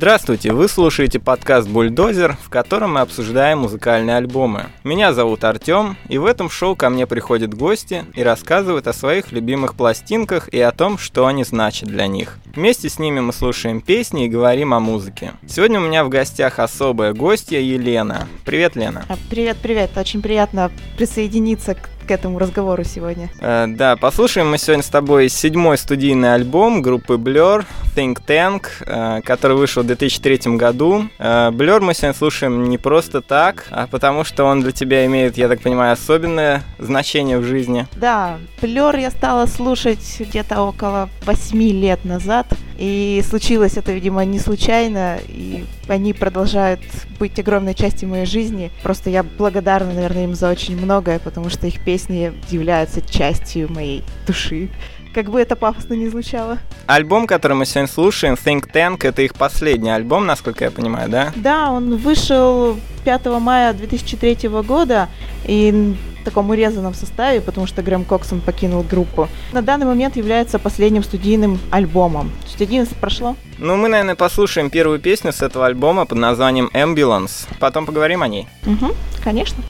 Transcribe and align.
Здравствуйте, 0.00 0.54
вы 0.54 0.66
слушаете 0.66 1.20
подкаст 1.20 1.68
«Бульдозер», 1.68 2.38
в 2.42 2.48
котором 2.48 2.94
мы 2.94 3.00
обсуждаем 3.00 3.58
музыкальные 3.58 4.16
альбомы. 4.16 4.68
Меня 4.82 5.12
зовут 5.12 5.44
Артем, 5.44 5.98
и 6.08 6.16
в 6.16 6.24
этом 6.24 6.48
шоу 6.48 6.74
ко 6.74 6.88
мне 6.88 7.06
приходят 7.06 7.52
гости 7.52 8.06
и 8.14 8.22
рассказывают 8.22 8.86
о 8.86 8.94
своих 8.94 9.30
любимых 9.30 9.74
пластинках 9.74 10.48
и 10.48 10.58
о 10.58 10.72
том, 10.72 10.96
что 10.96 11.26
они 11.26 11.44
значат 11.44 11.90
для 11.90 12.06
них. 12.06 12.38
Вместе 12.46 12.88
с 12.88 12.98
ними 12.98 13.20
мы 13.20 13.34
слушаем 13.34 13.82
песни 13.82 14.24
и 14.24 14.30
говорим 14.30 14.72
о 14.72 14.80
музыке. 14.80 15.34
Сегодня 15.46 15.78
у 15.78 15.82
меня 15.82 16.02
в 16.02 16.08
гостях 16.08 16.60
особая 16.60 17.12
гостья 17.12 17.60
Елена. 17.60 18.26
Привет, 18.46 18.76
Лена. 18.76 19.04
Привет-привет, 19.28 19.98
очень 19.98 20.22
приятно 20.22 20.70
присоединиться 20.96 21.74
к 21.74 21.90
к 22.10 22.12
этому 22.12 22.40
разговору 22.40 22.82
сегодня. 22.82 23.30
Э, 23.38 23.66
да, 23.68 23.94
послушаем 23.94 24.50
мы 24.50 24.58
сегодня 24.58 24.82
с 24.82 24.88
тобой 24.88 25.28
седьмой 25.28 25.78
студийный 25.78 26.34
альбом 26.34 26.82
группы 26.82 27.14
Blur, 27.14 27.64
Think 27.94 28.18
Tank, 28.26 28.64
э, 28.80 29.20
который 29.22 29.56
вышел 29.56 29.84
в 29.84 29.86
2003 29.86 30.56
году. 30.56 31.04
Э, 31.20 31.50
Blur 31.52 31.78
мы 31.78 31.94
сегодня 31.94 32.18
слушаем 32.18 32.68
не 32.68 32.78
просто 32.78 33.20
так, 33.20 33.66
а 33.70 33.86
потому 33.86 34.24
что 34.24 34.42
он 34.42 34.60
для 34.60 34.72
тебя 34.72 35.06
имеет, 35.06 35.36
я 35.36 35.46
так 35.46 35.60
понимаю, 35.60 35.92
особенное 35.92 36.62
значение 36.80 37.38
в 37.38 37.44
жизни. 37.44 37.86
Да, 37.94 38.38
Blur 38.60 39.00
я 39.00 39.12
стала 39.12 39.46
слушать 39.46 40.16
где-то 40.18 40.62
около 40.62 41.08
восьми 41.24 41.70
лет 41.70 42.04
назад. 42.04 42.48
И 42.80 43.22
случилось 43.28 43.76
это, 43.76 43.92
видимо, 43.92 44.24
не 44.24 44.38
случайно, 44.38 45.18
и 45.28 45.66
они 45.86 46.14
продолжают 46.14 46.80
быть 47.18 47.38
огромной 47.38 47.74
частью 47.74 48.08
моей 48.08 48.24
жизни. 48.24 48.70
Просто 48.82 49.10
я 49.10 49.22
благодарна, 49.22 49.92
наверное, 49.92 50.24
им 50.24 50.34
за 50.34 50.50
очень 50.50 50.80
многое, 50.80 51.18
потому 51.18 51.50
что 51.50 51.66
их 51.66 51.84
песни 51.84 51.99
являются 52.08 53.00
частью 53.00 53.70
моей 53.72 54.04
души. 54.26 54.68
Как 55.12 55.28
бы 55.28 55.40
это 55.40 55.56
пафосно 55.56 55.94
не 55.94 56.08
звучало. 56.08 56.58
Альбом, 56.86 57.26
который 57.26 57.54
мы 57.54 57.66
сегодня 57.66 57.88
слушаем, 57.88 58.34
Think 58.34 58.72
Tank, 58.72 59.04
это 59.04 59.22
их 59.22 59.34
последний 59.34 59.90
альбом, 59.90 60.24
насколько 60.24 60.64
я 60.64 60.70
понимаю, 60.70 61.08
да? 61.08 61.32
Да, 61.34 61.72
он 61.72 61.96
вышел 61.96 62.78
5 63.04 63.26
мая 63.40 63.72
2003 63.72 64.48
года, 64.62 65.08
и 65.46 65.96
в 66.20 66.24
таком 66.24 66.50
урезанном 66.50 66.94
составе, 66.94 67.40
потому 67.40 67.66
что 67.66 67.82
Грэм 67.82 68.04
Коксон 68.04 68.40
покинул 68.40 68.82
группу. 68.82 69.28
На 69.52 69.62
данный 69.62 69.86
момент 69.86 70.16
является 70.16 70.58
последним 70.58 71.02
студийным 71.02 71.58
альбомом. 71.70 72.30
То 72.42 72.46
есть 72.46 72.62
11 72.62 72.94
прошло. 72.96 73.36
Ну, 73.58 73.76
мы, 73.76 73.88
наверное, 73.88 74.14
послушаем 74.14 74.70
первую 74.70 75.00
песню 75.00 75.32
с 75.32 75.42
этого 75.42 75.66
альбома 75.66 76.04
под 76.04 76.18
названием 76.18 76.70
Ambulance. 76.72 77.48
Потом 77.58 77.86
поговорим 77.86 78.22
о 78.22 78.28
ней. 78.28 78.46
Угу, 78.66 78.94
конечно. 79.24 79.62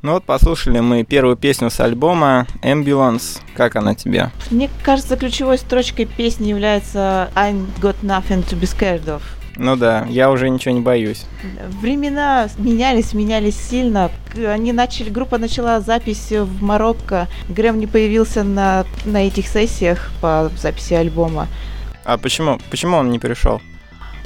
Ну 0.00 0.12
вот 0.12 0.24
послушали 0.24 0.78
мы 0.78 1.02
первую 1.02 1.36
песню 1.36 1.70
с 1.70 1.80
альбома 1.80 2.46
Ambulance. 2.62 3.40
Как 3.56 3.74
она 3.74 3.96
тебе? 3.96 4.30
Мне 4.50 4.70
кажется, 4.84 5.16
ключевой 5.16 5.58
строчкой 5.58 6.04
песни 6.04 6.48
является 6.48 7.30
I 7.34 7.52
got 7.80 7.96
nothing 8.02 8.46
to 8.48 8.58
be 8.58 8.62
scared 8.62 9.06
of. 9.06 9.22
Ну 9.56 9.74
да, 9.74 10.06
я 10.08 10.30
уже 10.30 10.50
ничего 10.50 10.72
не 10.72 10.80
боюсь. 10.80 11.26
Времена 11.80 12.48
менялись, 12.58 13.12
менялись 13.12 13.56
сильно. 13.56 14.12
Они 14.36 14.72
начали, 14.72 15.10
группа 15.10 15.36
начала 15.36 15.80
запись 15.80 16.30
в 16.30 16.62
Марокко. 16.62 17.26
Грэм 17.48 17.80
не 17.80 17.88
появился 17.88 18.44
на, 18.44 18.84
на 19.04 19.26
этих 19.26 19.48
сессиях 19.48 20.12
по 20.20 20.48
записи 20.56 20.94
альбома. 20.94 21.48
А 22.04 22.18
почему? 22.18 22.60
Почему 22.70 22.98
он 22.98 23.10
не 23.10 23.18
пришел? 23.18 23.60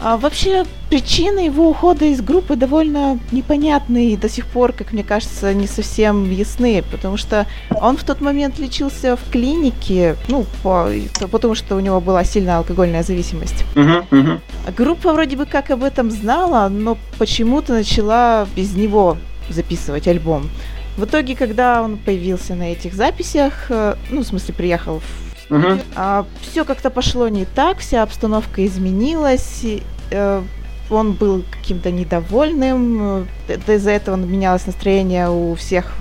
А 0.04 0.16
вообще, 0.16 0.64
причины 0.90 1.40
его 1.40 1.68
ухода 1.68 2.06
из 2.06 2.20
группы 2.20 2.56
довольно 2.56 3.20
непонятные 3.30 4.12
и 4.12 4.16
до 4.16 4.28
сих 4.28 4.46
пор, 4.46 4.72
как 4.72 4.92
мне 4.92 5.04
кажется, 5.04 5.54
не 5.54 5.68
совсем 5.68 6.28
ясны, 6.28 6.82
потому 6.90 7.16
что 7.16 7.46
он 7.80 7.96
в 7.96 8.02
тот 8.02 8.20
момент 8.20 8.58
лечился 8.58 9.16
в 9.16 9.30
клинике, 9.30 10.16
ну, 10.26 10.44
по, 10.64 10.88
потому 11.30 11.54
что 11.54 11.76
у 11.76 11.80
него 11.80 12.00
была 12.00 12.24
сильная 12.24 12.58
алкогольная 12.58 13.04
зависимость. 13.04 13.64
Uh-huh, 13.76 14.04
uh-huh. 14.10 14.40
Группа 14.76 15.12
вроде 15.12 15.36
бы 15.36 15.46
как 15.46 15.70
об 15.70 15.84
этом 15.84 16.10
знала, 16.10 16.68
но 16.68 16.98
почему-то 17.18 17.72
начала 17.72 18.48
без 18.56 18.74
него 18.74 19.18
записывать 19.48 20.08
альбом. 20.08 20.50
В 20.96 21.04
итоге, 21.04 21.36
когда 21.36 21.80
он 21.80 21.96
появился 21.96 22.54
на 22.54 22.72
этих 22.72 22.94
записях, 22.94 23.66
э, 23.70 23.94
ну, 24.10 24.22
в 24.22 24.26
смысле, 24.26 24.52
приехал 24.52 25.00
в 25.00 25.31
Угу. 25.50 25.78
А, 25.96 26.26
все 26.40 26.64
как-то 26.64 26.90
пошло 26.90 27.28
не 27.28 27.44
так, 27.44 27.78
вся 27.78 28.02
обстановка 28.02 28.64
изменилась. 28.66 29.64
Э, 30.10 30.42
он 30.90 31.12
был 31.12 31.44
каким-то 31.50 31.90
недовольным. 31.90 33.26
Э, 33.48 33.74
из-за 33.74 33.90
этого 33.90 34.16
менялось 34.16 34.66
настроение 34.66 35.30
у 35.30 35.54
всех, 35.54 35.92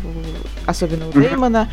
особенно 0.66 1.08
у 1.08 1.12
Дэймона. 1.12 1.70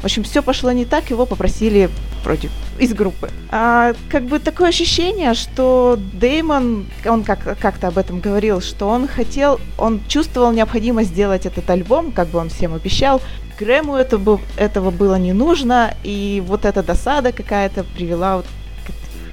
В 0.00 0.04
общем, 0.04 0.22
все 0.22 0.42
пошло 0.42 0.72
не 0.72 0.84
так, 0.84 1.10
его 1.10 1.26
попросили 1.26 1.90
против 2.22 2.50
из 2.78 2.94
группы. 2.94 3.30
А, 3.50 3.94
как 4.10 4.24
бы 4.24 4.38
такое 4.38 4.68
ощущение, 4.68 5.34
что 5.34 5.98
Деймон, 6.12 6.86
он 7.04 7.24
как, 7.24 7.58
как-то 7.58 7.88
об 7.88 7.98
этом 7.98 8.20
говорил, 8.20 8.60
что 8.60 8.88
он 8.88 9.08
хотел, 9.08 9.60
он 9.76 10.00
чувствовал 10.08 10.52
необходимость 10.52 11.10
сделать 11.10 11.46
этот 11.46 11.68
альбом, 11.70 12.12
как 12.12 12.28
бы 12.28 12.38
он 12.38 12.48
всем 12.48 12.74
обещал, 12.74 13.20
Грэму 13.58 13.96
это, 13.96 14.20
этого 14.56 14.90
было 14.92 15.16
не 15.16 15.32
нужно, 15.32 15.94
и 16.04 16.42
вот 16.46 16.64
эта 16.64 16.82
досада 16.82 17.32
какая-то 17.32 17.82
привела 17.82 18.36
вот 18.36 18.46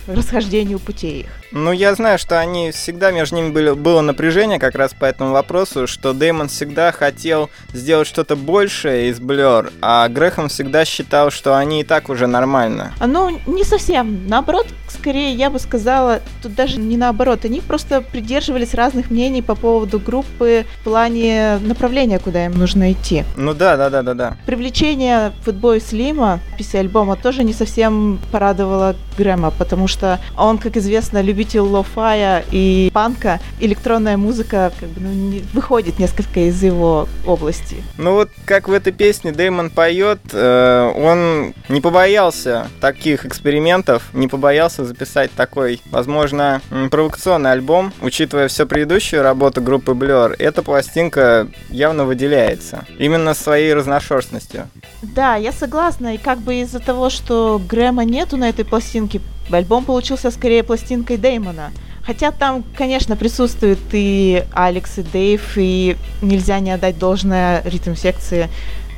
расхождению 0.08 0.80
путей 0.80 1.22
их. 1.22 1.28
Ну, 1.52 1.72
я 1.72 1.96
знаю, 1.96 2.20
что 2.20 2.40
они 2.40 2.72
всегда 2.72 3.12
между 3.12 3.38
ними 3.38 3.50
были, 3.52 3.72
было 3.72 4.02
напряжение 4.02 4.60
как 4.60 4.76
раз 4.76 4.94
по 4.94 5.06
этому 5.06 5.32
вопросу, 5.32 5.88
что 5.88 6.14
Дэймон 6.14 6.50
всегда 6.50 6.92
хотел 6.92 7.50
сделать 7.72 8.08
что-то 8.08 8.36
большее 8.36 9.10
из 9.10 9.20
Блер, 9.20 9.72
а 9.82 10.08
Грехом 10.10 10.50
всегда 10.50 10.84
считал, 10.84 11.32
что 11.32 11.58
они 11.58 11.82
и 11.82 11.84
так 11.84 12.10
уже 12.10 12.28
нормально. 12.28 12.94
А, 13.00 13.08
ну, 13.08 13.40
не 13.46 13.64
совсем. 13.64 14.28
Наоборот, 14.28 14.68
скорее, 14.90 15.34
я 15.34 15.50
бы 15.50 15.60
сказала, 15.60 16.22
тут 16.44 16.56
даже 16.56 16.78
не 16.78 16.98
наоборот. 16.98 17.46
Они 17.46 17.62
просто 17.62 18.02
придерживались 18.02 18.74
разных 18.74 19.10
мнений 19.10 19.42
по 19.42 19.56
поводу 19.56 20.00
группы 20.00 20.66
в 20.82 20.84
плане 20.84 21.58
направления, 21.60 22.20
куда 22.20 22.46
им 22.46 22.54
нужно 22.54 22.92
идти. 22.92 23.24
Ну 23.38 23.54
да, 23.54 23.78
да, 23.78 23.90
да, 23.90 24.02
да, 24.02 24.14
да. 24.14 24.38
Привлечение 24.46 25.32
Футбой 25.44 25.80
Слима, 25.80 26.40
писи 26.58 26.76
альбома, 26.76 27.16
тоже 27.16 27.44
не 27.44 27.54
совсем 27.54 28.20
порадовало 28.32 28.96
Грэма, 29.18 29.52
потому 29.52 29.88
что 29.88 29.95
он, 30.38 30.58
как 30.58 30.78
известно, 30.78 31.22
любит 31.22 31.46
любитель 31.46 31.60
лофая 31.60 32.44
и 32.52 32.90
панка, 32.94 33.40
электронная 33.60 34.18
музыка 34.18 34.72
как 34.80 34.90
бы, 34.90 35.02
ну, 35.02 35.10
не, 35.10 35.40
выходит 35.54 36.00
несколько 36.00 36.40
из 36.48 36.64
его 36.64 37.08
области. 37.26 37.84
Ну 37.98 38.14
вот 38.14 38.30
как 38.46 38.68
в 38.68 38.72
этой 38.72 38.94
песне 38.94 39.32
Дэймон 39.32 39.70
поет, 39.70 40.20
э, 40.32 40.92
он 40.96 41.54
не 41.70 41.82
побоялся 41.82 42.68
таких 42.82 43.26
экспериментов, 43.26 44.04
не 44.14 44.28
побоялся 44.28 44.86
записать 44.86 45.32
такой, 45.34 45.82
возможно, 45.92 46.62
провокационный 46.90 47.52
альбом, 47.52 47.94
учитывая 48.02 48.48
всю 48.48 48.66
предыдущую 48.66 49.22
работу 49.22 49.62
группы 49.62 49.92
Blur, 49.92 50.36
эта 50.40 50.64
пластинка 50.64 51.48
явно 51.70 52.06
выделяется. 52.06 52.86
Именно 52.98 53.34
своей 53.34 53.74
разношерстностью. 53.74 54.68
Да, 55.02 55.36
я 55.36 55.52
согласна, 55.52 56.16
и 56.16 56.18
как 56.18 56.40
бы 56.40 56.56
из-за 56.62 56.80
того, 56.80 57.10
что 57.10 57.62
Грэма 57.68 58.06
нету 58.06 58.38
на 58.38 58.50
этой 58.50 58.66
пластинке, 58.66 59.22
Альбом 59.54 59.86
получился 59.86 60.32
скорее 60.32 60.64
пластинкой 60.64 61.18
Деймона. 61.18 61.72
Хотя 62.04 62.32
там, 62.32 62.64
конечно, 62.78 63.16
присутствуют 63.16 63.80
и 63.92 64.44
Алекс, 64.54 64.98
и 65.00 65.02
Дейв, 65.02 65.54
и 65.58 65.98
нельзя 66.22 66.60
не 66.60 66.72
отдать 66.72 67.00
должное 67.00 67.64
ритм-секции 67.64 68.50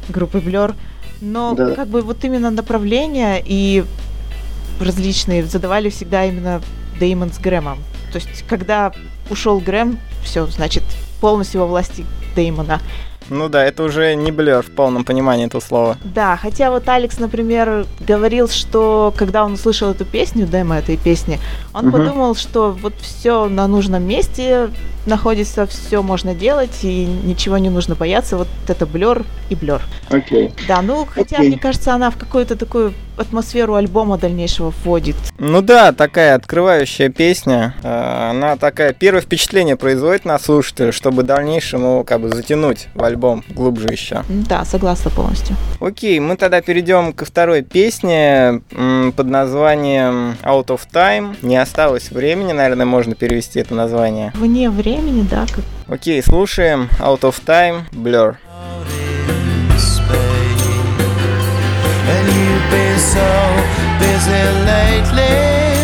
группы 0.10 0.40
Blur. 0.40 0.76
Но 1.22 1.54
да. 1.56 1.74
как 1.74 1.88
бы 1.88 2.02
вот 2.02 2.24
именно 2.26 2.52
направления 2.52 3.42
и 3.44 3.86
различные 4.80 5.46
задавали 5.46 5.90
всегда 5.90 6.26
именно 6.26 6.62
Деймон 7.00 7.32
с 7.32 7.40
Грэмом. 7.40 7.80
То 8.12 8.20
есть, 8.20 8.44
когда 8.48 8.92
ушел 9.30 9.60
Грэм, 9.60 10.00
все, 10.24 10.46
значит, 10.48 10.84
полностью 11.22 11.62
во 11.62 11.68
власти 11.68 12.06
Деймона. 12.36 12.82
Ну 13.30 13.50
да, 13.50 13.64
это 13.64 13.84
уже 13.84 14.16
не 14.16 14.32
блер 14.32 14.62
в 14.62 14.72
полном 14.72 15.04
понимании 15.04 15.48
этого 15.48 15.62
слова. 15.62 15.98
Да, 16.04 16.38
хотя 16.38 16.72
вот 16.72 16.88
Алекс, 16.88 17.20
например, 17.20 17.86
говорил, 18.00 18.48
что 18.48 19.14
когда 19.16 19.44
он 19.44 19.54
услышал 19.54 19.92
эту 19.92 20.06
песню, 20.06 20.46
демо 20.46 20.78
этой 20.78 20.98
песни, 20.98 21.40
он 21.74 21.88
угу. 21.88 21.98
подумал, 21.98 22.36
что 22.36 22.72
вот 22.72 22.94
все 23.02 23.48
на 23.48 23.68
нужном 23.68 24.04
месте 24.04 24.70
находится, 25.08 25.66
все 25.66 26.04
можно 26.04 26.36
делать, 26.36 26.84
и 26.84 27.06
ничего 27.06 27.58
не 27.58 27.70
нужно 27.70 27.96
бояться. 27.96 28.38
Вот 28.38 28.48
это 28.68 28.86
блер 28.86 29.24
и 29.50 29.56
блер. 29.56 29.82
Окей. 30.10 30.48
Okay. 30.48 30.68
Да, 30.68 30.82
ну 30.82 31.08
хотя, 31.10 31.38
okay. 31.38 31.48
мне 31.48 31.58
кажется, 31.58 31.94
она 31.94 32.12
в 32.12 32.18
какую-то 32.18 32.56
такую 32.56 32.94
атмосферу 33.18 33.76
альбома 33.76 34.18
дальнейшего 34.18 34.72
вводит. 34.84 35.16
Ну 35.40 35.62
да, 35.62 35.92
такая 35.92 36.36
открывающая 36.36 37.10
песня. 37.10 37.76
Э, 37.84 38.30
она 38.30 38.58
такая 38.58 38.94
первое 38.94 39.22
впечатление 39.22 39.76
производит 39.76 40.26
на 40.26 40.38
слушателя, 40.38 40.92
чтобы 40.92 41.24
дальнейшем 41.24 41.82
его 41.82 42.04
как 42.04 42.22
бы 42.22 42.30
затянуть 42.30 42.88
в 42.94 43.04
альбом 43.18 43.44
глубже 43.50 43.88
еще. 43.92 44.24
Да, 44.30 44.64
согласна 44.64 45.10
полностью. 45.10 45.56
Окей, 45.80 46.20
мы 46.20 46.38
тогда 46.38 46.62
перейдем 46.62 47.14
ко 47.14 47.26
второй 47.26 47.64
песне 47.64 48.62
под 48.70 49.26
названием 49.26 50.38
Out 50.44 50.68
of 50.68 50.82
Time. 50.92 51.36
Не 51.42 51.58
осталось 51.58 52.12
времени, 52.12 52.54
наверное, 52.54 52.86
можно 52.86 53.16
перевести 53.16 53.60
это 53.60 53.74
название. 53.74 54.32
Вне 54.36 54.70
времени, 54.70 55.26
да. 55.30 55.46
Как... 55.48 55.64
Окей, 55.88 56.22
слушаем 56.22 56.90
Out 57.00 57.22
of 57.22 57.36
Time, 57.46 57.82
Blur. 57.92 58.36
And 62.10 62.28
you've 62.38 62.70
been 62.72 63.00
so 63.00 63.28
busy 64.00 64.44
lately 64.66 65.36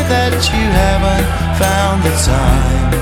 that 0.07 0.33
you 0.53 0.65
haven't 0.83 1.27
found 1.59 2.03
the 2.03 2.15
time 2.23 2.93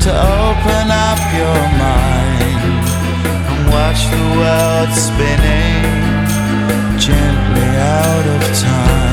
to 0.00 0.10
open 0.10 0.90
up 0.90 1.20
your 1.38 1.60
mind 1.78 2.25
watch 3.86 4.04
the 4.06 4.24
world 4.38 4.90
spinning 5.06 5.84
gently 6.98 7.68
out 7.78 8.26
of 8.26 8.58
time. 8.58 9.05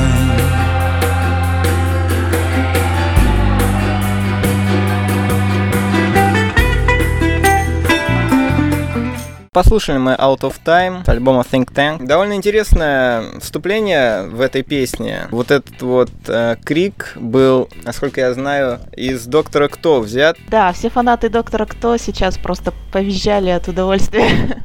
Послушали 9.54 9.98
мы 9.98 10.14
Out 10.14 10.40
of 10.40 10.54
Time 10.64 11.06
с 11.06 11.08
альбома 11.08 11.44
Think 11.48 11.72
Tank. 11.72 12.04
Довольно 12.04 12.32
интересное 12.32 13.38
вступление 13.38 14.24
в 14.24 14.40
этой 14.40 14.64
песне. 14.64 15.28
Вот 15.30 15.52
этот 15.52 15.80
вот 15.80 16.10
э, 16.26 16.56
крик 16.64 17.12
был, 17.14 17.68
насколько 17.84 18.20
я 18.20 18.34
знаю, 18.34 18.80
из 18.96 19.26
Доктора 19.26 19.68
Кто 19.68 20.00
взят. 20.00 20.36
Да, 20.48 20.72
все 20.72 20.90
фанаты 20.90 21.28
Доктора 21.28 21.66
Кто 21.66 21.96
сейчас 21.98 22.36
просто 22.36 22.74
повизжали 22.90 23.50
от 23.50 23.68
удовольствия. 23.68 24.60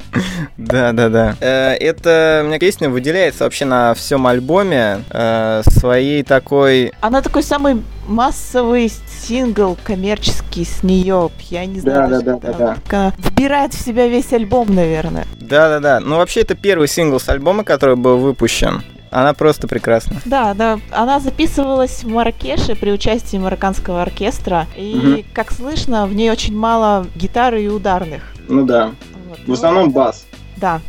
Да, 0.56 0.92
да, 0.92 1.08
да. 1.08 1.36
Э, 1.40 1.74
эта 1.74 2.42
мне 2.44 2.58
песня 2.58 2.90
выделяется 2.90 3.44
вообще 3.44 3.64
на 3.64 3.94
всем 3.94 4.26
альбоме 4.26 5.04
э, 5.10 5.62
своей 5.66 6.22
такой... 6.22 6.92
Она 7.00 7.22
такой 7.22 7.42
самый 7.42 7.82
массовый 8.06 8.90
сингл 8.90 9.76
коммерческий 9.82 10.64
с 10.64 10.82
нее. 10.82 11.30
Я 11.48 11.66
не 11.66 11.80
знаю. 11.80 12.10
Да, 12.10 12.20
да, 12.20 12.38
да, 12.38 12.52
да, 12.52 12.76
да. 12.88 13.14
Вбирает 13.18 13.74
в 13.74 13.80
себя 13.80 14.08
весь 14.08 14.32
альбом, 14.32 14.74
наверное. 14.74 15.26
Да, 15.40 15.68
да, 15.68 15.80
да. 15.80 16.00
Ну, 16.00 16.16
вообще, 16.16 16.40
это 16.40 16.54
первый 16.54 16.88
сингл 16.88 17.18
с 17.18 17.28
альбома, 17.28 17.64
который 17.64 17.96
был 17.96 18.18
выпущен. 18.18 18.82
Она 19.10 19.34
просто 19.34 19.66
прекрасна. 19.66 20.20
Да, 20.24 20.54
да. 20.54 20.78
Она 20.92 21.18
записывалась 21.18 22.04
в 22.04 22.08
Маракеше 22.08 22.76
при 22.76 22.92
участии 22.92 23.36
марокканского 23.38 24.02
оркестра. 24.02 24.66
И, 24.76 24.94
угу. 24.94 25.24
как 25.32 25.50
слышно, 25.52 26.06
в 26.06 26.14
ней 26.14 26.30
очень 26.30 26.56
мало 26.56 27.06
гитары 27.16 27.64
и 27.64 27.68
ударных. 27.68 28.22
Ну 28.48 28.64
да. 28.64 28.92
Вот. 29.28 29.38
В 29.46 29.52
основном 29.52 29.90
бас. 29.90 30.26
Да. 30.56 30.80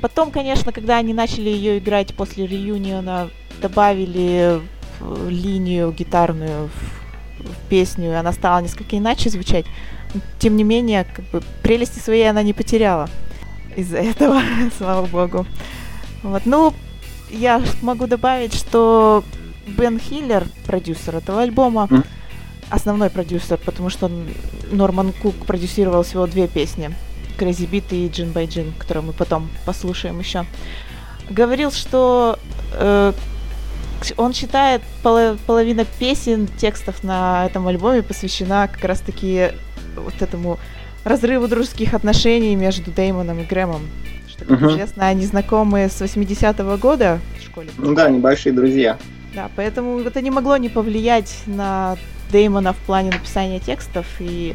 Потом, 0.00 0.30
конечно, 0.30 0.72
когда 0.72 0.96
они 0.98 1.12
начали 1.12 1.48
ее 1.48 1.78
играть 1.78 2.14
после 2.14 2.46
реюниона, 2.46 3.30
добавили 3.60 4.60
линию 5.28 5.92
гитарную 5.92 6.68
в, 6.68 7.42
в 7.48 7.68
песню, 7.68 8.10
и 8.10 8.14
она 8.14 8.32
стала 8.32 8.60
несколько 8.60 8.98
иначе 8.98 9.30
звучать. 9.30 9.66
Тем 10.38 10.56
не 10.56 10.64
менее, 10.64 11.04
как 11.04 11.24
бы 11.26 11.42
прелести 11.62 11.98
своей 11.98 12.28
она 12.28 12.42
не 12.42 12.52
потеряла 12.52 13.08
из-за 13.76 13.98
этого, 13.98 14.40
слава 14.78 15.06
богу. 15.06 15.46
Вот, 16.22 16.46
ну, 16.46 16.72
я 17.30 17.62
могу 17.82 18.06
добавить, 18.06 18.54
что 18.54 19.24
Бен 19.66 19.98
Хиллер, 19.98 20.46
продюсер 20.66 21.16
этого 21.16 21.42
альбома, 21.42 21.88
mm. 21.90 22.06
основной 22.70 23.10
продюсер, 23.10 23.58
потому 23.58 23.90
что 23.90 24.10
Норман 24.70 25.12
Кук 25.12 25.34
продюсировал 25.46 26.02
всего 26.02 26.26
две 26.26 26.48
песни. 26.48 26.94
Crazy 27.38 27.68
Beat 27.68 27.84
и 27.90 28.08
Джин 28.08 28.30
by 28.30 28.46
Джин, 28.46 28.72
которые 28.78 29.04
мы 29.04 29.12
потом 29.12 29.50
послушаем 29.66 30.18
еще. 30.18 30.46
Говорил, 31.28 31.70
что 31.70 32.38
э, 32.72 33.12
он 34.16 34.32
считает 34.32 34.82
пол, 35.02 35.36
половина 35.46 35.84
песен, 35.98 36.46
текстов 36.46 37.02
на 37.02 37.46
этом 37.46 37.66
альбоме 37.66 38.02
посвящена 38.02 38.68
как 38.68 38.84
раз-таки 38.84 39.50
вот 39.96 40.20
этому 40.20 40.58
разрыву 41.04 41.48
дружеских 41.48 41.94
отношений 41.94 42.56
между 42.56 42.90
Деймоном 42.90 43.40
и 43.40 43.44
Грэмом. 43.44 43.82
Что, 44.28 44.44
как 44.44 44.60
угу. 44.60 44.70
известно, 44.70 45.06
они 45.06 45.24
знакомы 45.24 45.88
с 45.88 46.00
80-го 46.02 46.76
года 46.76 47.20
в 47.38 47.44
школе. 47.44 47.70
Ну 47.78 47.94
да, 47.94 48.10
небольшие 48.10 48.52
друзья. 48.52 48.98
Да, 49.34 49.50
поэтому 49.54 50.00
это 50.00 50.20
не 50.20 50.30
могло 50.30 50.56
не 50.56 50.68
повлиять 50.68 51.42
на 51.46 51.96
Деймона 52.30 52.72
в 52.72 52.78
плане 52.78 53.10
написания 53.10 53.60
текстов. 53.60 54.06
И 54.18 54.54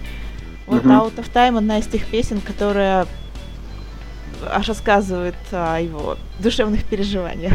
вот 0.68 0.86
угу. 0.86 0.90
Out 0.90 1.16
of 1.16 1.32
Time 1.34 1.58
одна 1.58 1.80
из 1.80 1.88
тех 1.88 2.06
песен, 2.06 2.42
которая 2.42 3.08
аж 4.50 4.68
рассказывает 4.68 5.36
о 5.52 5.80
его 5.80 6.18
душевных 6.40 6.84
переживаниях. 6.84 7.54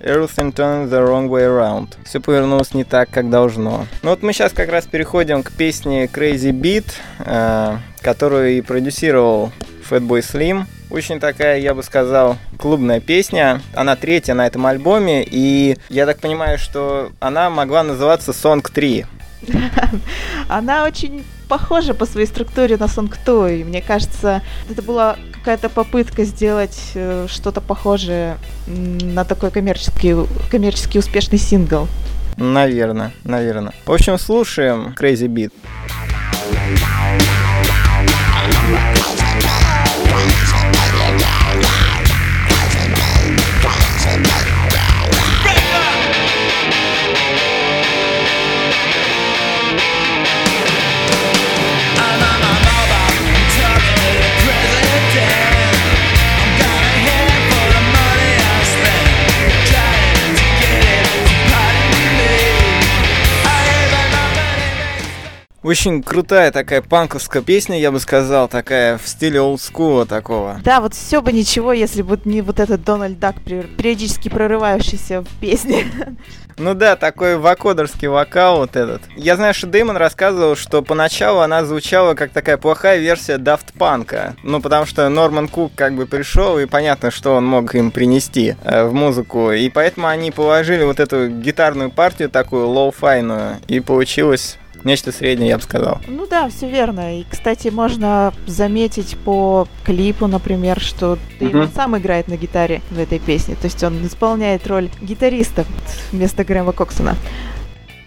Everything 0.00 0.52
turned 0.52 0.90
the 0.90 1.02
wrong 1.02 1.28
way 1.28 1.44
around. 1.44 1.96
Все 2.04 2.20
повернулось 2.20 2.74
не 2.74 2.84
так, 2.84 3.10
как 3.10 3.30
должно. 3.30 3.86
Ну 4.02 4.10
вот 4.10 4.22
мы 4.22 4.32
сейчас 4.32 4.52
как 4.52 4.70
раз 4.70 4.86
переходим 4.86 5.42
к 5.42 5.52
песне 5.52 6.04
Crazy 6.04 6.52
Beat, 6.52 6.86
э, 7.20 7.78
которую 8.00 8.58
и 8.58 8.60
продюсировал 8.60 9.52
Fatboy 9.88 10.20
Slim. 10.20 10.64
Очень 10.90 11.18
такая, 11.18 11.58
я 11.58 11.74
бы 11.74 11.82
сказал, 11.82 12.36
клубная 12.58 13.00
песня. 13.00 13.60
Она 13.74 13.96
третья 13.96 14.34
на 14.34 14.46
этом 14.46 14.66
альбоме, 14.66 15.24
и 15.24 15.76
я 15.88 16.06
так 16.06 16.20
понимаю, 16.20 16.58
что 16.58 17.10
она 17.18 17.50
могла 17.50 17.82
называться 17.82 18.30
Song 18.30 18.64
3. 18.72 19.06
Она 20.48 20.84
очень 20.84 21.24
похожа 21.48 21.94
по 21.94 22.06
своей 22.06 22.26
структуре 22.26 22.76
на 22.76 22.86
2, 22.86 23.50
и 23.50 23.64
мне 23.64 23.82
кажется, 23.82 24.42
это 24.68 24.82
была 24.82 25.16
какая-то 25.32 25.68
попытка 25.68 26.24
сделать 26.24 26.78
э, 26.94 27.26
что-то 27.28 27.60
похожее 27.60 28.36
на 28.66 29.24
такой 29.24 29.50
коммерческий, 29.50 30.14
коммерчески 30.50 30.98
успешный 30.98 31.38
сингл. 31.38 31.88
Наверное, 32.36 33.12
наверное. 33.24 33.72
В 33.86 33.92
общем, 33.92 34.18
слушаем 34.18 34.94
Crazy 34.98 35.26
Beat. 35.28 35.52
Очень 65.66 66.00
крутая 66.00 66.52
такая 66.52 66.80
панковская 66.80 67.42
песня, 67.42 67.76
я 67.80 67.90
бы 67.90 67.98
сказал, 67.98 68.46
такая 68.46 68.98
в 68.98 69.08
стиле 69.08 69.40
олдскула 69.40 70.06
такого. 70.06 70.60
Да, 70.62 70.80
вот 70.80 70.94
все 70.94 71.20
бы 71.20 71.32
ничего, 71.32 71.72
если 71.72 72.02
бы 72.02 72.20
не 72.24 72.40
вот 72.40 72.60
этот 72.60 72.84
Дональд 72.84 73.18
Дак, 73.18 73.40
периодически 73.42 74.28
прорывающийся 74.28 75.22
в 75.22 75.40
песне. 75.40 75.86
Ну 76.58 76.72
да, 76.72 76.96
такой 76.96 77.36
вокодерский 77.36 78.08
вокал 78.08 78.60
вот 78.60 78.76
этот. 78.76 79.02
Я 79.14 79.36
знаю, 79.36 79.52
что 79.52 79.66
Дэймон 79.66 79.98
рассказывал, 79.98 80.56
что 80.56 80.80
поначалу 80.80 81.40
она 81.40 81.66
звучала 81.66 82.14
как 82.14 82.30
такая 82.30 82.56
плохая 82.56 82.96
версия 82.96 83.36
Daft 83.36 83.74
Punk. 83.78 84.32
Ну, 84.42 84.62
потому 84.62 84.86
что 84.86 85.06
Норман 85.10 85.48
Кук 85.48 85.72
как 85.74 85.92
бы 85.92 86.06
пришел, 86.06 86.58
и 86.58 86.64
понятно, 86.64 87.10
что 87.10 87.34
он 87.34 87.44
мог 87.44 87.74
им 87.74 87.90
принести 87.90 88.56
э, 88.64 88.84
в 88.86 88.94
музыку. 88.94 89.52
И 89.52 89.68
поэтому 89.68 90.06
они 90.06 90.30
положили 90.30 90.82
вот 90.84 90.98
эту 90.98 91.28
гитарную 91.28 91.90
партию 91.90 92.30
такую 92.30 92.68
лоу-файную, 92.68 93.56
и 93.68 93.80
получилось 93.80 94.56
Нечто 94.86 95.10
среднее, 95.10 95.48
я 95.48 95.56
бы 95.56 95.64
сказал. 95.64 95.98
Ну 96.06 96.28
да, 96.28 96.48
все 96.48 96.70
верно. 96.70 97.18
И, 97.18 97.24
кстати, 97.28 97.70
можно 97.70 98.32
заметить 98.46 99.16
по 99.24 99.66
клипу, 99.84 100.28
например, 100.28 100.78
что 100.78 101.18
Дэймон 101.40 101.62
uh-huh. 101.62 101.74
сам 101.74 101.98
играет 101.98 102.28
на 102.28 102.36
гитаре 102.36 102.82
в 102.92 103.00
этой 103.00 103.18
песне. 103.18 103.56
То 103.56 103.64
есть 103.64 103.82
он 103.82 104.06
исполняет 104.06 104.64
роль 104.68 104.88
гитариста 105.02 105.64
вместо 106.12 106.44
Грэма 106.44 106.70
Коксона. 106.70 107.16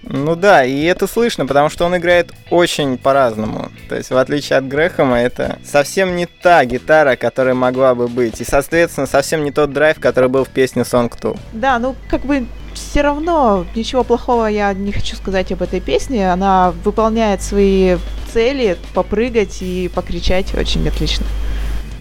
Ну 0.04 0.36
да, 0.36 0.64
и 0.64 0.84
это 0.84 1.08
слышно, 1.08 1.46
потому 1.46 1.70
что 1.70 1.86
он 1.86 1.96
играет 1.98 2.32
очень 2.50 2.98
по-разному. 2.98 3.70
То 3.90 3.96
есть, 3.96 4.10
в 4.10 4.18
отличие 4.18 4.58
от 4.58 4.68
Грэхэма, 4.68 5.20
это 5.20 5.60
совсем 5.64 6.16
не 6.16 6.26
та 6.26 6.66
гитара, 6.66 7.16
которая 7.16 7.54
могла 7.54 7.96
бы 7.96 8.08
быть. 8.08 8.40
И, 8.42 8.44
соответственно, 8.44 9.08
совсем 9.08 9.44
не 9.44 9.52
тот 9.52 9.74
драйв, 9.74 10.00
который 10.00 10.30
был 10.30 10.46
в 10.46 10.50
песне 10.50 10.84
Song 10.84 11.12
2. 11.20 11.34
Да, 11.54 11.80
ну 11.80 11.96
как 12.10 12.22
бы 12.22 12.46
все 12.74 13.02
равно 13.02 13.66
ничего 13.76 14.04
плохого 14.04 14.46
я 14.48 14.74
не 14.74 14.92
хочу 14.92 15.16
сказать 15.16 15.52
об 15.52 15.62
этой 15.62 15.82
песне. 15.82 16.32
Она 16.32 16.74
выполняет 16.84 17.42
свои 17.42 17.98
цели, 18.34 18.78
попрыгать 18.94 19.62
и 19.62 19.90
покричать 19.94 20.54
очень 20.56 20.88
отлично. 20.88 21.26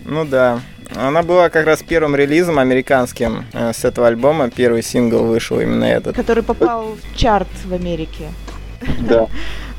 Ну 0.05 0.25
да. 0.25 0.61
Она 0.95 1.23
была 1.23 1.51
как 1.51 1.67
раз 1.67 1.83
первым 1.83 2.17
релизом 2.17 2.59
американским 2.59 3.45
э, 3.53 3.73
с 3.73 3.85
этого 3.85 4.07
альбома. 4.07 4.51
Первый 4.51 4.83
сингл 4.83 5.25
вышел 5.25 5.61
именно 5.61 5.85
этот. 5.85 6.17
Который 6.17 6.43
попал 6.43 6.97
в 6.97 7.17
чарт 7.17 7.49
в 7.65 7.73
Америке. 7.73 8.29
Да. 9.01 9.27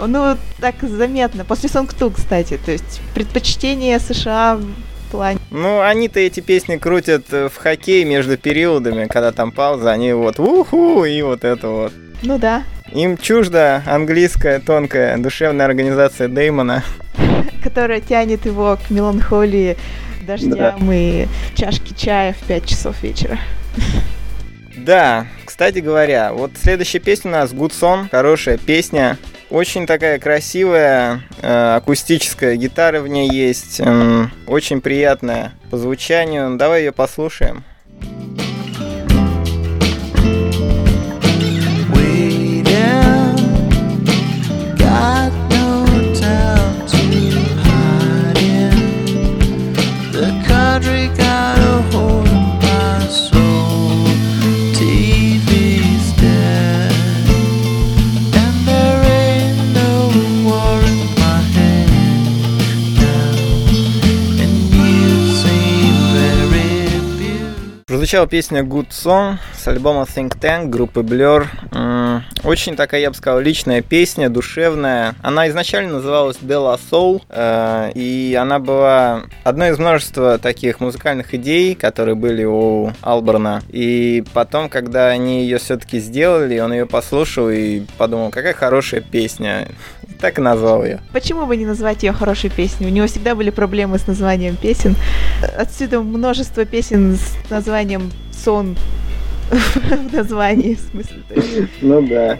Ну, 0.07 0.37
так 0.61 0.75
заметно. 0.81 1.43
После 1.43 1.69
2, 1.69 2.09
кстати. 2.11 2.57
То 2.65 2.71
есть 2.71 3.01
предпочтение 3.13 3.99
США 3.99 4.55
в 4.55 5.11
плане. 5.11 5.39
Ну, 5.51 5.81
они-то 5.81 6.21
эти 6.21 6.39
песни 6.39 6.77
крутят 6.77 7.25
э, 7.31 7.49
в 7.49 7.57
хоккей 7.57 8.05
между 8.05 8.37
периодами, 8.37 9.07
когда 9.07 9.33
там 9.33 9.51
пауза, 9.51 9.91
они 9.91 10.13
вот 10.13 10.39
уху 10.39 11.03
и 11.03 11.21
вот 11.21 11.43
это 11.43 11.67
вот. 11.67 11.93
Ну 12.21 12.37
да. 12.37 12.63
Им 12.93 13.17
чужда 13.17 13.83
английская 13.85 14.59
тонкая 14.59 15.17
душевная 15.17 15.65
организация 15.65 16.27
Деймона. 16.27 16.83
Которая 17.63 17.99
тянет 17.99 18.45
его 18.45 18.77
к 18.77 18.89
меланхолии, 18.89 19.77
дождям 20.29 20.87
да. 20.87 20.95
и 20.95 21.27
чашке 21.55 21.95
чая 21.95 22.33
в 22.33 22.47
5 22.47 22.65
часов 22.65 23.01
вечера. 23.01 23.39
Да, 24.77 25.27
кстати 25.43 25.79
говоря, 25.79 26.31
вот 26.31 26.51
следующая 26.61 26.99
песня 26.99 27.31
у 27.31 27.33
нас 27.33 27.51
Good 27.51 27.71
Song, 27.71 28.07
хорошая 28.09 28.57
песня. 28.57 29.17
Очень 29.49 29.87
такая 29.87 30.19
красивая, 30.19 31.21
э, 31.41 31.75
акустическая 31.75 32.55
гитара 32.55 33.01
в 33.01 33.07
ней 33.07 33.29
есть, 33.29 33.79
э, 33.79 34.27
очень 34.47 34.79
приятная 34.79 35.53
по 35.71 35.77
звучанию. 35.77 36.55
Давай 36.55 36.81
ее 36.81 36.91
послушаем. 36.91 37.63
Прозвучала 67.99 68.27
песня 68.27 68.61
Good 68.61 68.91
Song 68.91 69.39
с 69.53 69.67
альбома 69.67 70.03
Think 70.03 70.39
Tank 70.39 70.69
группы 70.69 71.01
Blur. 71.01 71.47
Очень 72.45 72.77
такая, 72.77 73.01
я 73.01 73.09
бы 73.09 73.15
сказал, 73.17 73.41
личная 73.41 73.81
песня, 73.81 74.29
душевная. 74.29 75.15
Она 75.21 75.49
изначально 75.49 75.95
называлась 75.95 76.37
Della 76.37 76.79
Soul, 76.79 77.21
э, 77.27 77.91
и 77.95 78.37
она 78.39 78.59
была 78.59 79.23
одной 79.43 79.71
из 79.71 79.79
множества 79.79 80.37
таких 80.37 80.79
музыкальных 80.79 81.33
идей, 81.33 81.75
которые 81.75 82.15
были 82.15 82.45
у 82.45 82.93
Алберна. 83.01 83.63
И 83.67 84.23
потом, 84.33 84.69
когда 84.69 85.07
они 85.07 85.43
ее 85.43 85.57
все-таки 85.57 85.99
сделали, 85.99 86.57
он 86.59 86.71
ее 86.71 86.85
послушал 86.85 87.49
и 87.49 87.81
подумал, 87.97 88.29
какая 88.29 88.53
хорошая 88.53 89.01
песня. 89.01 89.67
Так 90.19 90.37
и 90.37 90.41
назвал 90.41 90.83
ее. 90.83 90.99
Почему 91.13 91.45
бы 91.45 91.55
не 91.55 91.65
назвать 91.65 92.03
ее 92.03 92.11
хорошей 92.11 92.49
песней? 92.49 92.87
У 92.87 92.89
него 92.89 93.07
всегда 93.07 93.35
были 93.35 93.51
проблемы 93.51 93.97
с 93.97 94.07
названием 94.07 94.57
песен. 94.57 94.95
Отсюда 95.57 96.01
множество 96.01 96.65
песен 96.65 97.15
с 97.15 97.49
названием 97.49 98.11
«Сон» 98.31 98.75
в 99.49 100.13
названии, 100.13 100.75
в 100.75 100.79
смысле. 100.79 101.67
Ну 101.81 102.05
да. 102.05 102.37